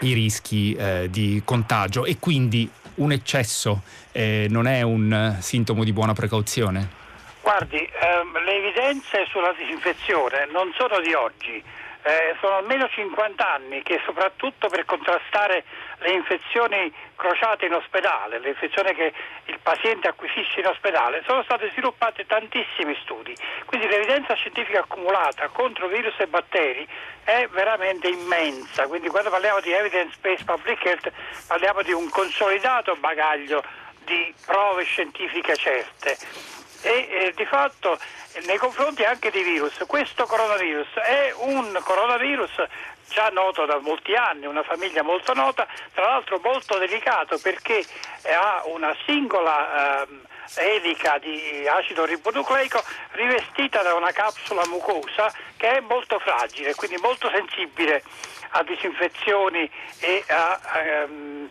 i 0.00 0.12
rischi 0.12 0.74
eh, 0.74 1.08
di 1.10 1.40
contagio 1.44 2.04
e 2.04 2.18
quindi 2.18 2.68
un 2.96 3.12
eccesso 3.12 3.82
eh, 4.12 4.46
non 4.50 4.66
è 4.66 4.82
un 4.82 5.36
sintomo 5.40 5.84
di 5.84 5.92
buona 5.92 6.12
precauzione? 6.12 7.04
Guardi, 7.46 7.88
ehm, 8.00 8.42
le 8.42 8.56
evidenze 8.56 9.24
sulla 9.30 9.52
disinfezione 9.52 10.48
non 10.50 10.74
sono 10.76 10.98
di 10.98 11.14
oggi, 11.14 11.62
eh, 12.02 12.34
sono 12.40 12.56
almeno 12.56 12.88
50 12.88 13.54
anni 13.54 13.84
che 13.84 14.00
soprattutto 14.04 14.66
per 14.68 14.84
contrastare 14.84 15.62
le 15.98 16.10
infezioni 16.10 16.92
crociate 17.14 17.66
in 17.66 17.74
ospedale, 17.74 18.40
le 18.40 18.48
infezioni 18.48 18.92
che 18.96 19.12
il 19.44 19.60
paziente 19.62 20.08
acquisisce 20.08 20.58
in 20.58 20.66
ospedale, 20.66 21.22
sono 21.24 21.44
stati 21.44 21.68
sviluppati 21.70 22.26
tantissimi 22.26 22.98
studi. 23.02 23.32
Quindi 23.64 23.86
l'evidenza 23.86 24.34
scientifica 24.34 24.80
accumulata 24.80 25.46
contro 25.46 25.86
virus 25.86 26.18
e 26.18 26.26
batteri 26.26 26.84
è 27.22 27.46
veramente 27.52 28.08
immensa. 28.08 28.88
Quindi 28.88 29.06
quando 29.06 29.30
parliamo 29.30 29.60
di 29.60 29.70
evidence-based 29.70 30.44
public 30.46 30.84
health 30.84 31.12
parliamo 31.46 31.82
di 31.82 31.92
un 31.92 32.08
consolidato 32.08 32.96
bagaglio 32.96 33.62
di 34.04 34.34
prove 34.44 34.82
scientifiche 34.82 35.54
certe 35.54 36.64
e 36.86 37.08
eh, 37.10 37.32
di 37.34 37.44
fatto 37.44 37.98
nei 38.46 38.58
confronti 38.58 39.02
anche 39.02 39.30
di 39.30 39.42
virus. 39.42 39.82
Questo 39.88 40.24
coronavirus 40.24 40.94
è 40.94 41.34
un 41.38 41.76
coronavirus 41.82 42.62
già 43.08 43.28
noto 43.30 43.66
da 43.66 43.78
molti 43.80 44.14
anni, 44.14 44.46
una 44.46 44.62
famiglia 44.62 45.02
molto 45.02 45.34
nota, 45.34 45.66
tra 45.94 46.04
l'altro 46.04 46.38
molto 46.42 46.78
delicato 46.78 47.38
perché 47.38 47.84
ha 48.32 48.62
una 48.66 48.94
singola 49.04 50.04
eh, 50.04 50.74
elica 50.76 51.18
di 51.18 51.66
acido 51.66 52.04
ribonucleico 52.04 52.82
rivestita 53.12 53.82
da 53.82 53.94
una 53.94 54.12
capsula 54.12 54.64
mucosa 54.68 55.32
che 55.56 55.78
è 55.78 55.80
molto 55.80 56.20
fragile, 56.20 56.74
quindi 56.74 56.98
molto 56.98 57.28
sensibile 57.30 58.02
a 58.50 58.62
disinfezioni 58.62 59.68
e 59.98 60.24
a, 60.28 60.60
ehm, 60.84 61.50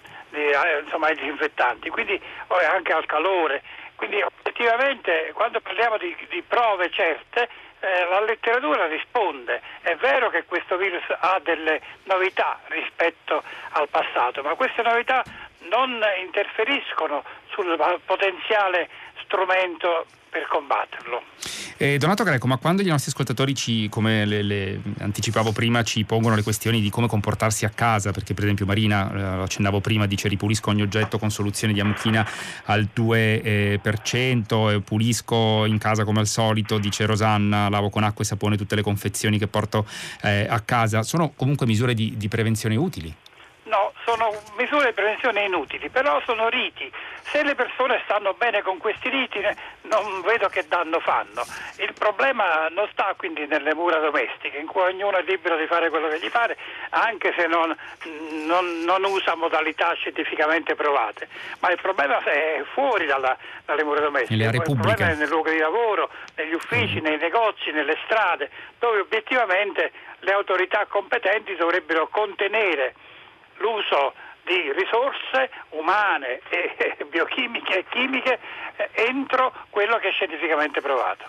insomma, 0.84 1.08
ai 1.08 1.16
disinfettanti, 1.16 1.90
quindi 1.90 2.20
anche 2.48 2.94
al 2.94 3.06
calore. 3.06 3.64
Quindi 3.96 4.20
effettivamente 4.20 5.32
quando 5.34 5.60
parliamo 5.62 5.98
di, 5.98 6.16
di 6.30 6.42
prove 6.42 6.90
certe 6.92 7.50
eh, 7.80 8.06
la 8.10 8.22
letteratura 8.22 8.88
risponde. 8.88 9.62
È 9.82 9.96
vero 9.96 10.30
che 10.30 10.46
questo 10.46 10.78
virus 10.78 11.04
ha 11.08 11.40
delle 11.44 11.82
novità 12.04 12.60
rispetto 12.68 13.44
al 13.72 13.88
passato, 13.90 14.42
ma 14.42 14.56
queste 14.56 14.82
novità 14.82 15.24
non 15.70 16.02
interferiscono 16.20 17.24
sul 17.50 17.78
potenziale 18.06 18.90
strumento 19.24 20.06
per 20.36 20.48
combatterlo. 20.50 21.22
Eh, 21.78 21.98
Donato 21.98 22.24
Greco, 22.24 22.46
ma 22.46 22.58
quando 22.58 22.82
gli 22.82 22.90
nostri 22.90 23.12
ascoltatori, 23.12 23.56
ci, 23.56 23.88
come 23.88 24.26
le, 24.26 24.42
le 24.42 24.82
anticipavo 25.00 25.54
prima, 25.54 25.82
ci 25.84 26.04
pongono 26.04 26.36
le 26.36 26.44
questioni 26.44 26.82
di 26.82 26.90
come 26.90 27.08
comportarsi 27.08 27.64
a 27.64 27.70
casa, 27.70 28.12
perché 28.12 28.34
per 28.34 28.44
esempio 28.44 28.66
Marina, 28.66 29.10
eh, 29.10 29.36
lo 29.38 29.44
accennavo 29.44 29.80
prima, 29.80 30.06
dice 30.08 30.28
ripulisco 30.28 30.70
ogni 30.72 30.82
oggetto 30.82 31.18
con 31.18 31.32
soluzione 31.32 31.72
di 31.72 31.80
amuchina 31.80 32.28
al 32.66 32.90
2%, 32.94 34.72
eh, 34.72 34.82
pulisco 34.82 35.64
in 35.64 35.78
casa 35.78 36.04
come 36.04 36.20
al 36.20 36.28
solito, 36.28 36.80
dice 36.80 37.06
Rosanna, 37.06 37.70
lavo 37.70 37.90
con 37.90 38.04
acqua 38.04 38.24
e 38.24 38.28
sapone 38.28 38.58
tutte 38.58 38.76
le 38.76 38.82
confezioni 38.82 39.38
che 39.38 39.48
porto 39.48 39.88
eh, 40.22 40.48
a 40.50 40.60
casa, 40.60 41.02
sono 41.04 41.32
comunque 41.34 41.66
misure 41.66 41.94
di, 41.94 42.18
di 42.18 42.28
prevenzione 42.28 42.76
utili? 42.76 43.14
No, 43.64 43.94
sono 44.06 44.32
misure 44.58 44.88
di 44.88 44.94
prevenzione 44.94 45.46
inutili, 45.46 45.90
però 45.90 46.22
sono 46.26 46.50
riti. 46.50 46.92
Se 47.36 47.44
le 47.44 47.54
persone 47.54 48.00
stanno 48.06 48.34
bene 48.34 48.62
con 48.62 48.78
questi 48.78 49.10
riti 49.10 49.42
non 49.82 50.22
vedo 50.22 50.48
che 50.48 50.66
danno 50.70 51.02
fanno. 51.02 51.44
Il 51.80 51.92
problema 51.92 52.70
non 52.70 52.88
sta 52.94 53.14
quindi 53.18 53.46
nelle 53.46 53.76
mura 53.76 54.00
domestiche, 54.00 54.56
in 54.58 54.68
cui 54.68 54.84
ognuno 54.84 55.18
è 55.18 55.24
libero 55.24 55.58
di 55.58 55.66
fare 55.66 55.90
quello 55.90 56.08
che 56.08 56.20
gli 56.20 56.32
pare, 56.32 56.56
anche 56.92 57.34
se 57.38 57.46
non, 57.48 57.76
non, 58.46 58.84
non 58.86 59.04
usa 59.04 59.36
modalità 59.36 59.92
scientificamente 59.96 60.76
provate. 60.76 61.28
Ma 61.60 61.72
il 61.72 61.82
problema 61.82 62.24
è 62.24 62.64
fuori 62.72 63.06
dalla, 63.06 63.36
dalle 63.66 63.84
mura 63.84 64.00
domestiche. 64.00 64.42
il 64.42 64.62
problema 64.62 65.12
è 65.12 65.16
nel 65.16 65.28
luogo 65.28 65.50
di 65.50 65.58
lavoro, 65.58 66.10
negli 66.36 66.54
uffici, 66.54 67.02
mm. 67.02 67.04
nei 67.04 67.18
negozi, 67.18 67.70
nelle 67.72 67.98
strade, 68.06 68.50
dove 68.80 69.00
obiettivamente 69.00 69.92
le 70.20 70.32
autorità 70.32 70.86
competenti 70.86 71.54
dovrebbero 71.58 72.08
contenere 72.08 72.96
l'uso 73.58 74.14
di 74.46 74.72
risorse 74.74 75.50
umane 75.70 76.40
e 76.50 77.06
biochimiche 77.10 77.80
e 77.80 77.86
chimiche 77.90 78.40
eh, 78.78 78.90
entro 79.10 79.52
quello 79.70 79.98
che 79.98 80.10
è 80.10 80.12
scientificamente 80.12 80.82
provato. 80.82 81.26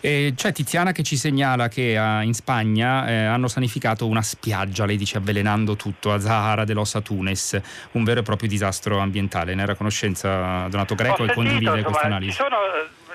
Eh, 0.00 0.32
c'è 0.34 0.52
Tiziana 0.52 0.92
che 0.92 1.02
ci 1.02 1.16
segnala 1.16 1.68
che 1.68 1.98
uh, 1.98 2.22
in 2.22 2.32
Spagna 2.32 3.06
eh, 3.06 3.24
hanno 3.24 3.48
sanificato 3.48 4.06
una 4.06 4.22
spiaggia, 4.22 4.86
lei 4.86 4.96
dice 4.96 5.18
avvelenando 5.18 5.76
tutto, 5.76 6.12
a 6.12 6.18
Zahara 6.18 6.64
de 6.64 6.72
los 6.72 6.94
Atunes, 6.94 7.60
un 7.92 8.04
vero 8.04 8.20
e 8.20 8.22
proprio 8.22 8.48
disastro 8.48 8.98
ambientale. 8.98 9.54
Ne 9.54 9.62
era 9.62 9.74
conoscenza 9.74 10.66
Donato 10.68 10.94
Greco 10.94 11.24
e 11.24 11.32
condivide 11.34 11.82
questa 11.82 12.06
analisi. 12.06 12.32
Ci 12.32 12.36
sono 12.36 12.56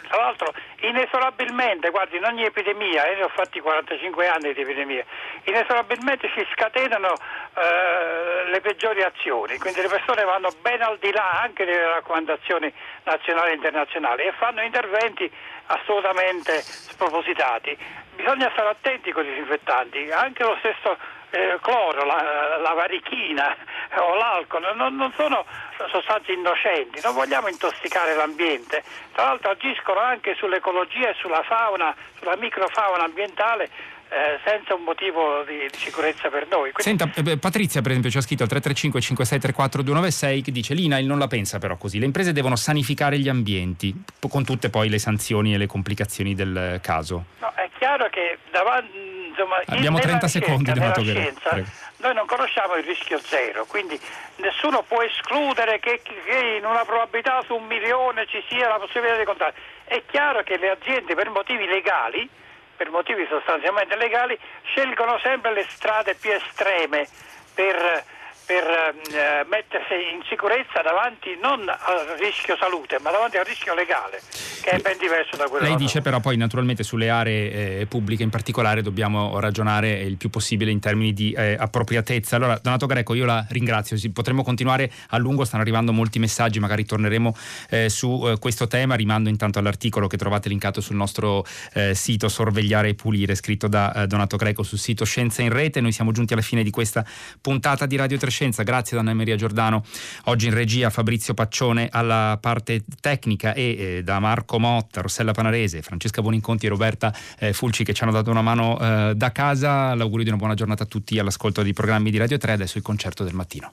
tra 0.07 0.17
l'altro 0.17 0.53
inesorabilmente, 0.81 1.89
guardi, 1.89 2.17
in 2.17 2.23
ogni 2.23 2.43
epidemia, 2.43 3.07
io 3.07 3.15
ne 3.17 3.23
ho 3.23 3.29
fatti 3.29 3.59
45 3.59 4.27
anni 4.27 4.53
di 4.53 4.61
epidemia, 4.61 5.03
inesorabilmente 5.43 6.29
si 6.35 6.45
scatenano 6.53 7.13
eh, 7.13 8.49
le 8.49 8.61
peggiori 8.61 9.01
azioni, 9.01 9.57
quindi 9.57 9.81
le 9.81 9.87
persone 9.87 10.23
vanno 10.23 10.49
ben 10.61 10.81
al 10.81 10.97
di 10.99 11.11
là 11.11 11.41
anche 11.41 11.65
delle 11.65 11.87
raccomandazioni 11.87 12.71
nazionali 13.03 13.51
e 13.51 13.55
internazionali 13.55 14.23
e 14.23 14.33
fanno 14.37 14.61
interventi 14.61 15.31
assolutamente 15.67 16.61
spropositati. 16.61 17.77
Bisogna 18.15 18.49
stare 18.51 18.69
attenti 18.69 19.11
con 19.11 19.25
i 19.25 19.29
disinfettanti, 19.29 20.11
anche 20.11 20.43
lo 20.43 20.55
stesso 20.59 20.97
eh, 21.35 21.59
cloro, 21.61 22.05
la, 22.05 22.57
la, 22.61 22.73
varichina 22.73 23.55
o 23.97 24.15
l'alcol, 24.15 24.73
non, 24.75 24.95
non, 24.95 25.11
sono 25.15 25.45
sostanze 25.91 26.31
innocenti, 26.31 27.01
non 27.03 27.13
vogliamo 27.13 27.49
intossicare 27.49 28.15
l'ambiente, 28.15 28.83
tra 29.13 29.25
l'altro 29.25 29.51
agiscono 29.51 29.99
anche 29.99 30.35
sull'ecologia 30.35 31.09
e 31.09 31.15
sulla 31.19 31.43
fauna, 31.43 31.93
sulla 32.17 32.37
microfauna 32.37 33.03
ambientale 33.03 33.69
eh, 34.07 34.39
senza 34.45 34.75
un 34.75 34.83
motivo 34.83 35.43
di, 35.43 35.57
di, 35.57 35.77
sicurezza 35.77 36.29
per 36.29 36.47
noi. 36.47 36.71
Quindi... 36.71 37.03
Senta, 37.03 37.31
eh, 37.31 37.37
Patrizia 37.37 37.81
per 37.81 37.91
esempio 37.91 38.11
ci 38.11 38.17
ha 38.17 38.21
scritto 38.21 38.43
al 38.43 38.49
335 38.49 39.01
5634 39.01 39.81
296 39.81 40.41
che 40.41 40.51
dice 40.51 40.73
l'INAIL 40.73 41.05
non 41.05 41.19
la 41.19 41.27
pensa 41.27 41.59
però 41.59 41.75
così, 41.75 41.99
le 41.99 42.05
imprese 42.05 42.31
devono 42.31 42.55
sanificare 42.55 43.17
gli 43.19 43.27
ambienti 43.27 43.93
con 44.29 44.45
tutte 44.45 44.69
poi 44.69 44.89
le 44.89 44.99
sanzioni 44.99 45.53
e 45.53 45.57
le 45.57 45.67
complicazioni 45.67 46.33
del 46.33 46.79
caso. 46.81 47.25
No, 47.39 47.51
è 47.55 47.69
chiaro 47.85 48.09
che 48.09 48.39
davanti 48.49 49.27
insomma, 49.27 49.61
Abbiamo 49.67 49.99
30 49.99 50.27
secondi, 50.27 50.73
nella 50.73 50.93
scienza, 50.99 51.61
noi 51.97 52.13
non 52.15 52.25
conosciamo 52.25 52.73
il 52.75 52.83
rischio 52.83 53.19
zero, 53.19 53.65
quindi 53.65 53.99
nessuno 54.37 54.81
può 54.81 55.03
escludere 55.03 55.79
che, 55.79 56.01
che, 56.01 56.57
in 56.57 56.65
una 56.65 56.83
probabilità 56.83 57.43
su 57.45 57.53
un 57.53 57.65
milione 57.65 58.25
ci 58.25 58.43
sia 58.49 58.67
la 58.67 58.79
possibilità 58.79 59.17
di 59.17 59.25
contare. 59.25 59.53
È 59.83 60.01
chiaro 60.07 60.41
che 60.41 60.57
le 60.57 60.71
aziende 60.71 61.13
per 61.13 61.29
motivi 61.29 61.67
legali, 61.67 62.27
per 62.75 62.89
motivi 62.89 63.23
sostanzialmente 63.29 63.95
legali, 63.97 64.37
scelgono 64.63 65.19
sempre 65.19 65.53
le 65.53 65.65
strade 65.69 66.15
più 66.15 66.31
estreme 66.31 67.07
per 67.53 68.03
per 68.45 68.63
eh, 68.63 69.45
mettersi 69.49 69.93
in 70.13 70.21
sicurezza 70.29 70.81
davanti 70.83 71.35
non 71.41 71.67
al 71.67 72.15
rischio 72.19 72.55
salute, 72.57 72.99
ma 73.01 73.09
davanti 73.09 73.37
al 73.37 73.45
rischio 73.45 73.73
legale, 73.73 74.21
che 74.61 74.69
è 74.69 74.79
ben 74.79 74.97
diverso 74.97 75.35
da 75.35 75.45
quello 75.45 75.65
Lei 75.65 75.75
dice 75.75 76.01
però 76.01 76.19
poi 76.19 76.37
naturalmente 76.37 76.83
sulle 76.83 77.09
aree 77.09 77.79
eh, 77.79 77.85
pubbliche 77.87 78.21
in 78.21 78.29
particolare 78.29 78.83
dobbiamo 78.83 79.39
ragionare 79.39 79.93
il 80.01 80.17
più 80.17 80.29
possibile 80.29 80.69
in 80.69 80.79
termini 80.79 81.13
di 81.13 81.31
eh, 81.31 81.55
appropriatezza. 81.57 82.35
Allora, 82.35 82.59
Donato 82.61 82.85
Greco, 82.85 83.15
io 83.15 83.25
la 83.25 83.45
ringrazio, 83.49 83.97
potremmo 84.13 84.43
continuare 84.43 84.91
a 85.09 85.17
lungo, 85.17 85.43
stanno 85.43 85.63
arrivando 85.63 85.91
molti 85.91 86.19
messaggi, 86.19 86.59
magari 86.59 86.85
torneremo 86.85 87.35
eh, 87.69 87.89
su 87.89 88.27
eh, 88.27 88.37
questo 88.37 88.67
tema, 88.67 88.93
rimando 88.93 89.29
intanto 89.29 89.57
all'articolo 89.57 90.07
che 90.07 90.17
trovate 90.17 90.49
linkato 90.49 90.81
sul 90.81 90.95
nostro 90.95 91.43
eh, 91.73 91.95
sito 91.95 92.29
Sorvegliare 92.29 92.89
e 92.89 92.93
Pulire, 92.93 93.33
scritto 93.33 93.67
da 93.67 94.05
Donato 94.05 94.37
Greco 94.37 94.61
sul 94.61 94.77
sito 94.77 95.03
Scienza 95.03 95.41
in 95.41 95.49
Rete. 95.49 95.81
Noi 95.81 95.91
siamo 95.91 96.11
giunti 96.11 96.33
alla 96.33 96.43
fine 96.43 96.61
di 96.61 96.69
questa 96.69 97.03
puntata 97.41 97.87
di 97.87 97.95
Radio 97.95 98.17
3 98.19 98.34
Scienza. 98.35 98.63
Grazie 98.63 98.97
ad 98.97 99.03
Anna 99.03 99.15
Maria 99.15 99.37
Giordano, 99.37 99.81
oggi 100.25 100.47
in 100.47 100.53
regia 100.53 100.89
Fabrizio 100.89 101.33
Paccione 101.33 101.87
alla 101.89 102.37
parte 102.41 102.83
tecnica 102.99 103.53
e 103.53 103.75
eh, 103.79 104.03
da 104.03 104.19
Marco 104.19 104.59
Motta, 104.59 104.99
Rossella 104.99 105.31
Panarese, 105.31 105.81
Francesca 105.81 106.21
Boninconti 106.21 106.65
e 106.65 106.69
Roberta 106.69 107.15
eh, 107.39 107.53
Fulci 107.53 107.85
che 107.85 107.93
ci 107.93 108.03
hanno 108.03 108.11
dato 108.11 108.31
una 108.31 108.41
mano 108.41 108.77
eh, 108.77 109.13
da 109.15 109.31
casa. 109.31 109.95
L'augurio 109.95 110.25
di 110.25 110.29
una 110.31 110.37
buona 110.37 110.53
giornata 110.53 110.83
a 110.83 110.85
tutti 110.85 111.17
all'ascolto 111.17 111.63
dei 111.63 111.71
programmi 111.71 112.11
di 112.11 112.17
Radio 112.17 112.37
3, 112.37 112.51
adesso 112.51 112.77
il 112.77 112.83
concerto 112.83 113.23
del 113.23 113.33
mattino. 113.33 113.71